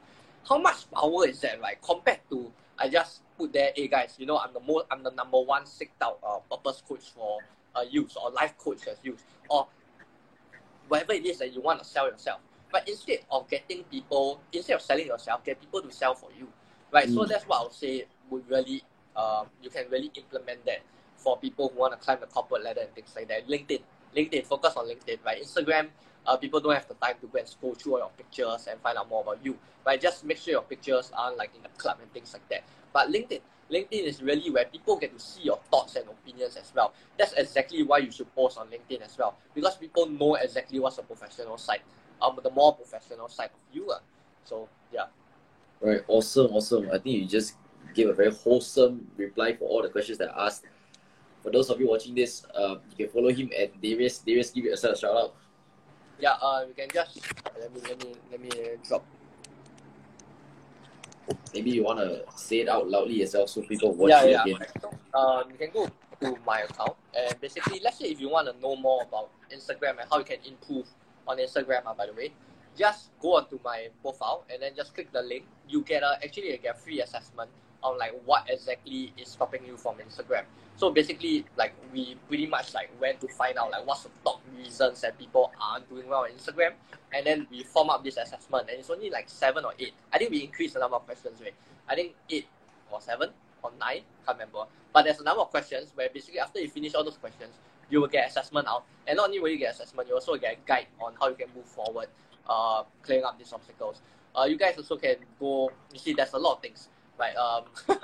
How 0.47 0.57
much 0.57 0.89
power 0.91 1.27
is 1.27 1.39
that, 1.41 1.61
right? 1.61 1.81
Compared 1.81 2.19
to 2.29 2.51
I 2.77 2.89
just 2.89 3.21
put 3.37 3.53
there, 3.53 3.71
hey 3.75 3.87
guys, 3.87 4.15
you 4.17 4.25
know, 4.25 4.37
I'm 4.37 4.53
the 4.53 4.59
most, 4.59 4.85
I'm 4.91 5.03
the 5.03 5.11
number 5.11 5.39
one 5.39 5.63
seeked 5.63 6.01
out 6.01 6.19
uh, 6.27 6.39
purpose 6.55 6.81
coach 6.87 7.09
for 7.15 7.39
uh, 7.75 7.83
youth 7.89 8.15
or 8.21 8.31
life 8.31 8.57
coach 8.57 8.87
as 8.87 8.97
youth 9.03 9.23
or 9.49 9.67
whatever 10.87 11.13
it 11.13 11.25
is 11.25 11.39
that 11.39 11.53
you 11.53 11.61
want 11.61 11.79
to 11.79 11.85
sell 11.85 12.07
yourself. 12.09 12.39
But 12.71 12.87
instead 12.89 13.19
of 13.31 13.47
getting 13.49 13.83
people, 13.85 14.41
instead 14.51 14.73
of 14.75 14.81
selling 14.81 15.07
yourself, 15.07 15.43
get 15.45 15.59
people 15.59 15.81
to 15.81 15.91
sell 15.91 16.15
for 16.15 16.29
you, 16.37 16.47
right? 16.91 17.09
So 17.09 17.23
Mm. 17.23 17.29
that's 17.29 17.45
what 17.47 17.61
I 17.61 17.63
would 17.63 17.73
say 17.73 18.05
would 18.29 18.49
really, 18.49 18.83
um, 19.15 19.47
you 19.61 19.69
can 19.69 19.85
really 19.89 20.11
implement 20.15 20.65
that 20.65 20.81
for 21.15 21.37
people 21.37 21.69
who 21.69 21.79
want 21.79 21.93
to 21.93 21.99
climb 21.99 22.19
the 22.19 22.27
corporate 22.27 22.63
ladder 22.63 22.81
and 22.81 22.93
things 22.95 23.13
like 23.15 23.27
that. 23.27 23.47
LinkedIn, 23.47 23.81
LinkedIn, 24.15 24.45
focus 24.45 24.73
on 24.75 24.87
LinkedIn, 24.87 25.23
right? 25.23 25.41
Instagram, 25.41 25.89
uh, 26.25 26.37
people 26.37 26.59
don't 26.59 26.73
have 26.73 26.87
the 26.87 26.93
time 26.95 27.15
to 27.21 27.27
go 27.27 27.39
and 27.39 27.47
scroll 27.47 27.73
through 27.73 27.93
all 27.93 27.99
your 27.99 28.11
pictures 28.17 28.67
and 28.69 28.79
find 28.81 28.97
out 28.97 29.09
more 29.09 29.21
about 29.21 29.39
you, 29.43 29.57
right? 29.85 29.99
Just 29.99 30.23
make 30.23 30.37
sure 30.37 30.51
your 30.51 30.61
pictures 30.61 31.11
aren't 31.17 31.37
like 31.37 31.51
in 31.57 31.65
a 31.65 31.69
club 31.77 31.97
and 32.01 32.11
things 32.13 32.33
like 32.33 32.47
that. 32.49 32.63
But 32.93 33.09
LinkedIn, 33.09 33.41
LinkedIn 33.71 34.03
is 34.03 34.21
really 34.21 34.49
where 34.49 34.65
people 34.65 34.97
get 34.97 35.17
to 35.17 35.23
see 35.23 35.43
your 35.43 35.59
thoughts 35.71 35.95
and 35.95 36.05
opinions 36.07 36.55
as 36.55 36.71
well. 36.75 36.93
That's 37.17 37.33
exactly 37.33 37.83
why 37.83 37.99
you 37.99 38.11
should 38.11 38.33
post 38.35 38.57
on 38.57 38.67
LinkedIn 38.67 39.01
as 39.01 39.17
well, 39.17 39.35
because 39.53 39.77
people 39.77 40.07
know 40.07 40.35
exactly 40.35 40.79
what's 40.79 40.97
a 40.97 41.03
professional 41.03 41.57
side, 41.57 41.81
um, 42.21 42.39
the 42.41 42.51
more 42.51 42.75
professional 42.75 43.27
side 43.27 43.49
of 43.53 43.75
you. 43.75 43.89
Uh. 43.89 43.99
So 44.45 44.67
yeah, 44.91 45.05
Right, 45.83 46.01
awesome, 46.07 46.53
awesome. 46.53 46.87
I 46.93 46.97
think 46.97 47.17
you 47.17 47.25
just 47.25 47.55
gave 47.93 48.07
a 48.07 48.13
very 48.13 48.31
wholesome 48.31 49.05
reply 49.17 49.53
for 49.53 49.67
all 49.67 49.81
the 49.81 49.89
questions 49.89 50.17
that 50.19 50.29
I 50.29 50.47
asked. 50.47 50.63
For 51.41 51.51
those 51.51 51.69
of 51.69 51.77
you 51.77 51.89
watching 51.89 52.15
this, 52.15 52.45
um, 52.55 52.79
you 52.89 53.05
can 53.05 53.13
follow 53.13 53.29
him 53.29 53.51
at 53.59 53.79
Darius. 53.81 54.19
Darius, 54.19 54.51
give 54.51 54.63
yourself 54.63 54.95
a 54.95 54.99
shout 54.99 55.17
out. 55.17 55.35
Yeah. 56.19 56.35
Uh, 56.41 56.65
we 56.67 56.73
can 56.73 56.89
just 56.93 57.19
let 57.59 57.73
me 57.73 57.81
let 57.87 58.03
me 58.03 58.15
let 58.31 58.41
me 58.41 58.49
drop. 58.87 59.05
Maybe 61.53 61.71
you 61.71 61.83
want 61.83 61.99
to 61.99 62.23
say 62.35 62.61
it 62.61 62.69
out 62.69 62.89
loudly 62.89 63.19
yourself 63.19 63.49
so 63.49 63.61
people 63.61 63.93
watch 63.93 64.09
yeah, 64.09 64.23
it 64.23 64.31
yeah. 64.31 64.41
again. 64.41 64.67
So, 64.81 64.89
um, 65.17 65.51
you 65.51 65.57
can 65.57 65.69
go 65.71 65.89
to 66.19 66.37
my 66.45 66.61
account 66.61 66.95
and 67.15 67.39
basically, 67.39 67.79
let's 67.83 67.99
say 67.99 68.05
if 68.05 68.19
you 68.19 68.29
want 68.29 68.47
to 68.53 68.59
know 68.59 68.75
more 68.75 69.03
about 69.03 69.29
Instagram 69.53 69.99
and 70.01 70.09
how 70.09 70.17
you 70.19 70.25
can 70.25 70.39
improve 70.45 70.87
on 71.27 71.37
Instagram, 71.37 71.85
uh, 71.85 71.93
by 71.93 72.07
the 72.07 72.13
way, 72.13 72.33
just 72.77 73.09
go 73.19 73.37
onto 73.37 73.59
my 73.63 73.87
profile 74.01 74.43
and 74.51 74.61
then 74.61 74.73
just 74.75 74.93
click 74.93 75.11
the 75.11 75.21
link. 75.21 75.45
You 75.69 75.81
get 75.83 76.03
a 76.03 76.17
actually 76.23 76.51
you 76.51 76.57
get 76.57 76.75
a 76.75 76.79
free 76.79 77.01
assessment 77.01 77.49
on 77.83 77.97
like 77.97 78.13
what 78.25 78.49
exactly 78.49 79.13
is 79.17 79.29
stopping 79.29 79.65
you 79.65 79.77
from 79.77 79.95
Instagram. 79.97 80.43
So 80.75 80.91
basically, 80.91 81.45
like 81.55 81.73
we 81.93 82.15
pretty 82.27 82.47
much 82.47 82.73
like 82.73 82.89
went 82.99 83.21
to 83.21 83.27
find 83.27 83.57
out 83.57 83.71
like 83.71 83.85
what's 83.85 84.03
the 84.03 84.09
top 84.23 84.41
reasons 84.57 85.01
that 85.01 85.17
people 85.19 85.51
aren't 85.61 85.87
doing 85.89 86.07
well 86.07 86.21
on 86.21 86.31
Instagram, 86.31 86.71
and 87.13 87.25
then 87.25 87.47
we 87.51 87.63
form 87.63 87.89
up 87.89 88.03
this 88.03 88.17
assessment. 88.17 88.69
And 88.69 88.79
it's 88.79 88.89
only 88.89 89.09
like 89.09 89.29
seven 89.29 89.65
or 89.65 89.73
eight. 89.79 89.93
I 90.11 90.17
think 90.17 90.31
we 90.31 90.43
increased 90.43 90.73
the 90.73 90.79
number 90.79 90.95
of 90.95 91.05
questions. 91.05 91.39
Right? 91.41 91.53
I 91.87 91.95
think 91.95 92.13
eight 92.29 92.47
or 92.91 93.01
seven 93.01 93.29
or 93.61 93.71
nine, 93.79 94.01
can't 94.25 94.37
remember. 94.37 94.65
But 94.93 95.03
there's 95.03 95.19
a 95.19 95.23
number 95.23 95.41
of 95.41 95.49
questions 95.49 95.91
where 95.95 96.09
basically 96.13 96.39
after 96.39 96.59
you 96.59 96.69
finish 96.69 96.93
all 96.95 97.03
those 97.03 97.17
questions, 97.17 97.53
you 97.89 98.01
will 98.01 98.07
get 98.07 98.29
assessment 98.29 98.67
out. 98.67 98.83
And 99.07 99.17
not 99.17 99.27
only 99.27 99.39
will 99.39 99.49
you 99.49 99.57
get 99.57 99.73
assessment, 99.73 100.07
you 100.07 100.15
also 100.15 100.35
get 100.35 100.53
a 100.53 100.57
guide 100.65 100.87
on 100.99 101.13
how 101.19 101.29
you 101.29 101.35
can 101.35 101.47
move 101.55 101.65
forward, 101.65 102.07
uh, 102.47 102.83
clearing 103.01 103.25
up 103.25 103.37
these 103.37 103.53
obstacles. 103.53 104.01
Uh, 104.35 104.45
you 104.45 104.57
guys 104.57 104.77
also 104.77 104.97
can 104.97 105.15
go. 105.39 105.71
You 105.91 105.99
see, 105.99 106.13
there's 106.13 106.33
a 106.33 106.37
lot 106.37 106.55
of 106.57 106.61
things. 106.61 106.89
Right. 107.17 107.35
Um, 107.35 107.65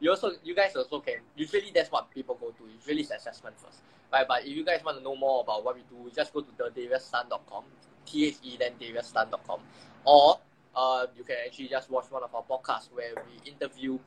you 0.00 0.10
also, 0.10 0.32
you 0.42 0.54
guys 0.54 0.74
also 0.74 1.00
can. 1.00 1.16
Usually, 1.36 1.70
that's 1.74 1.90
what 1.90 2.10
people 2.10 2.36
go 2.40 2.50
to. 2.50 2.72
Usually, 2.72 3.02
it's 3.02 3.10
assessment 3.10 3.56
first. 3.58 3.80
Right. 4.12 4.26
But 4.26 4.42
if 4.42 4.56
you 4.56 4.64
guys 4.64 4.82
want 4.84 4.98
to 4.98 5.04
know 5.04 5.16
more 5.16 5.42
about 5.42 5.64
what 5.64 5.76
we 5.76 5.82
do, 5.82 6.10
just 6.14 6.32
go 6.32 6.40
to 6.40 6.50
thedariustan.com, 6.52 7.64
T 8.06 8.26
H 8.26 8.36
E 8.42 8.56
then 8.58 8.72
dariustan.com, 8.80 9.60
or 10.04 10.38
uh, 10.74 11.06
you 11.16 11.24
can 11.24 11.36
actually 11.46 11.68
just 11.68 11.90
watch 11.90 12.10
one 12.10 12.22
of 12.22 12.34
our 12.34 12.42
podcasts 12.42 12.88
where 12.92 13.12
we 13.14 13.50
interview 13.50 13.98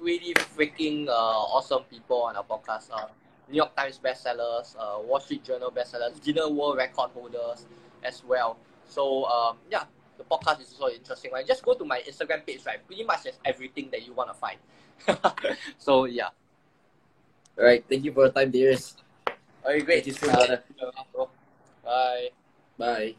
pretty 0.00 0.34
freaking 0.34 1.08
uh, 1.08 1.12
awesome 1.12 1.84
people 1.84 2.22
on 2.22 2.36
our 2.36 2.44
podcast. 2.44 2.90
Uh, 2.92 3.06
New 3.48 3.56
York 3.56 3.76
Times 3.76 4.00
bestsellers, 4.02 4.74
uh, 4.78 5.00
Wall 5.02 5.20
Street 5.20 5.44
Journal 5.44 5.70
bestsellers, 5.70 6.22
Guinness 6.24 6.48
World 6.48 6.76
Record 6.76 7.10
holders 7.12 7.66
as 8.02 8.22
well. 8.24 8.56
So 8.86 9.24
um, 9.26 9.56
yeah, 9.70 9.84
the 10.22 10.36
podcast 10.36 10.60
is 10.60 10.72
also 10.78 10.94
interesting. 10.94 11.32
Right? 11.32 11.46
Just 11.46 11.62
go 11.62 11.74
to 11.74 11.84
my 11.84 12.00
Instagram 12.00 12.46
page. 12.46 12.64
Right, 12.66 12.84
pretty 12.86 13.04
much 13.04 13.24
there's 13.24 13.38
everything 13.44 13.88
that 13.90 14.06
you 14.06 14.12
want 14.12 14.30
to 14.30 14.36
find. 14.38 14.58
so 15.78 16.04
yeah. 16.04 16.30
All 17.58 17.64
right, 17.64 17.84
thank 17.88 18.04
you 18.04 18.12
for 18.12 18.24
your 18.24 18.32
time, 18.32 18.50
Darius. 18.50 18.96
All 19.64 19.72
right, 19.72 19.84
great. 19.84 20.04
Thank 20.04 20.22
you 20.22 20.28
Bye. 21.84 22.28
Bye. 22.78 23.14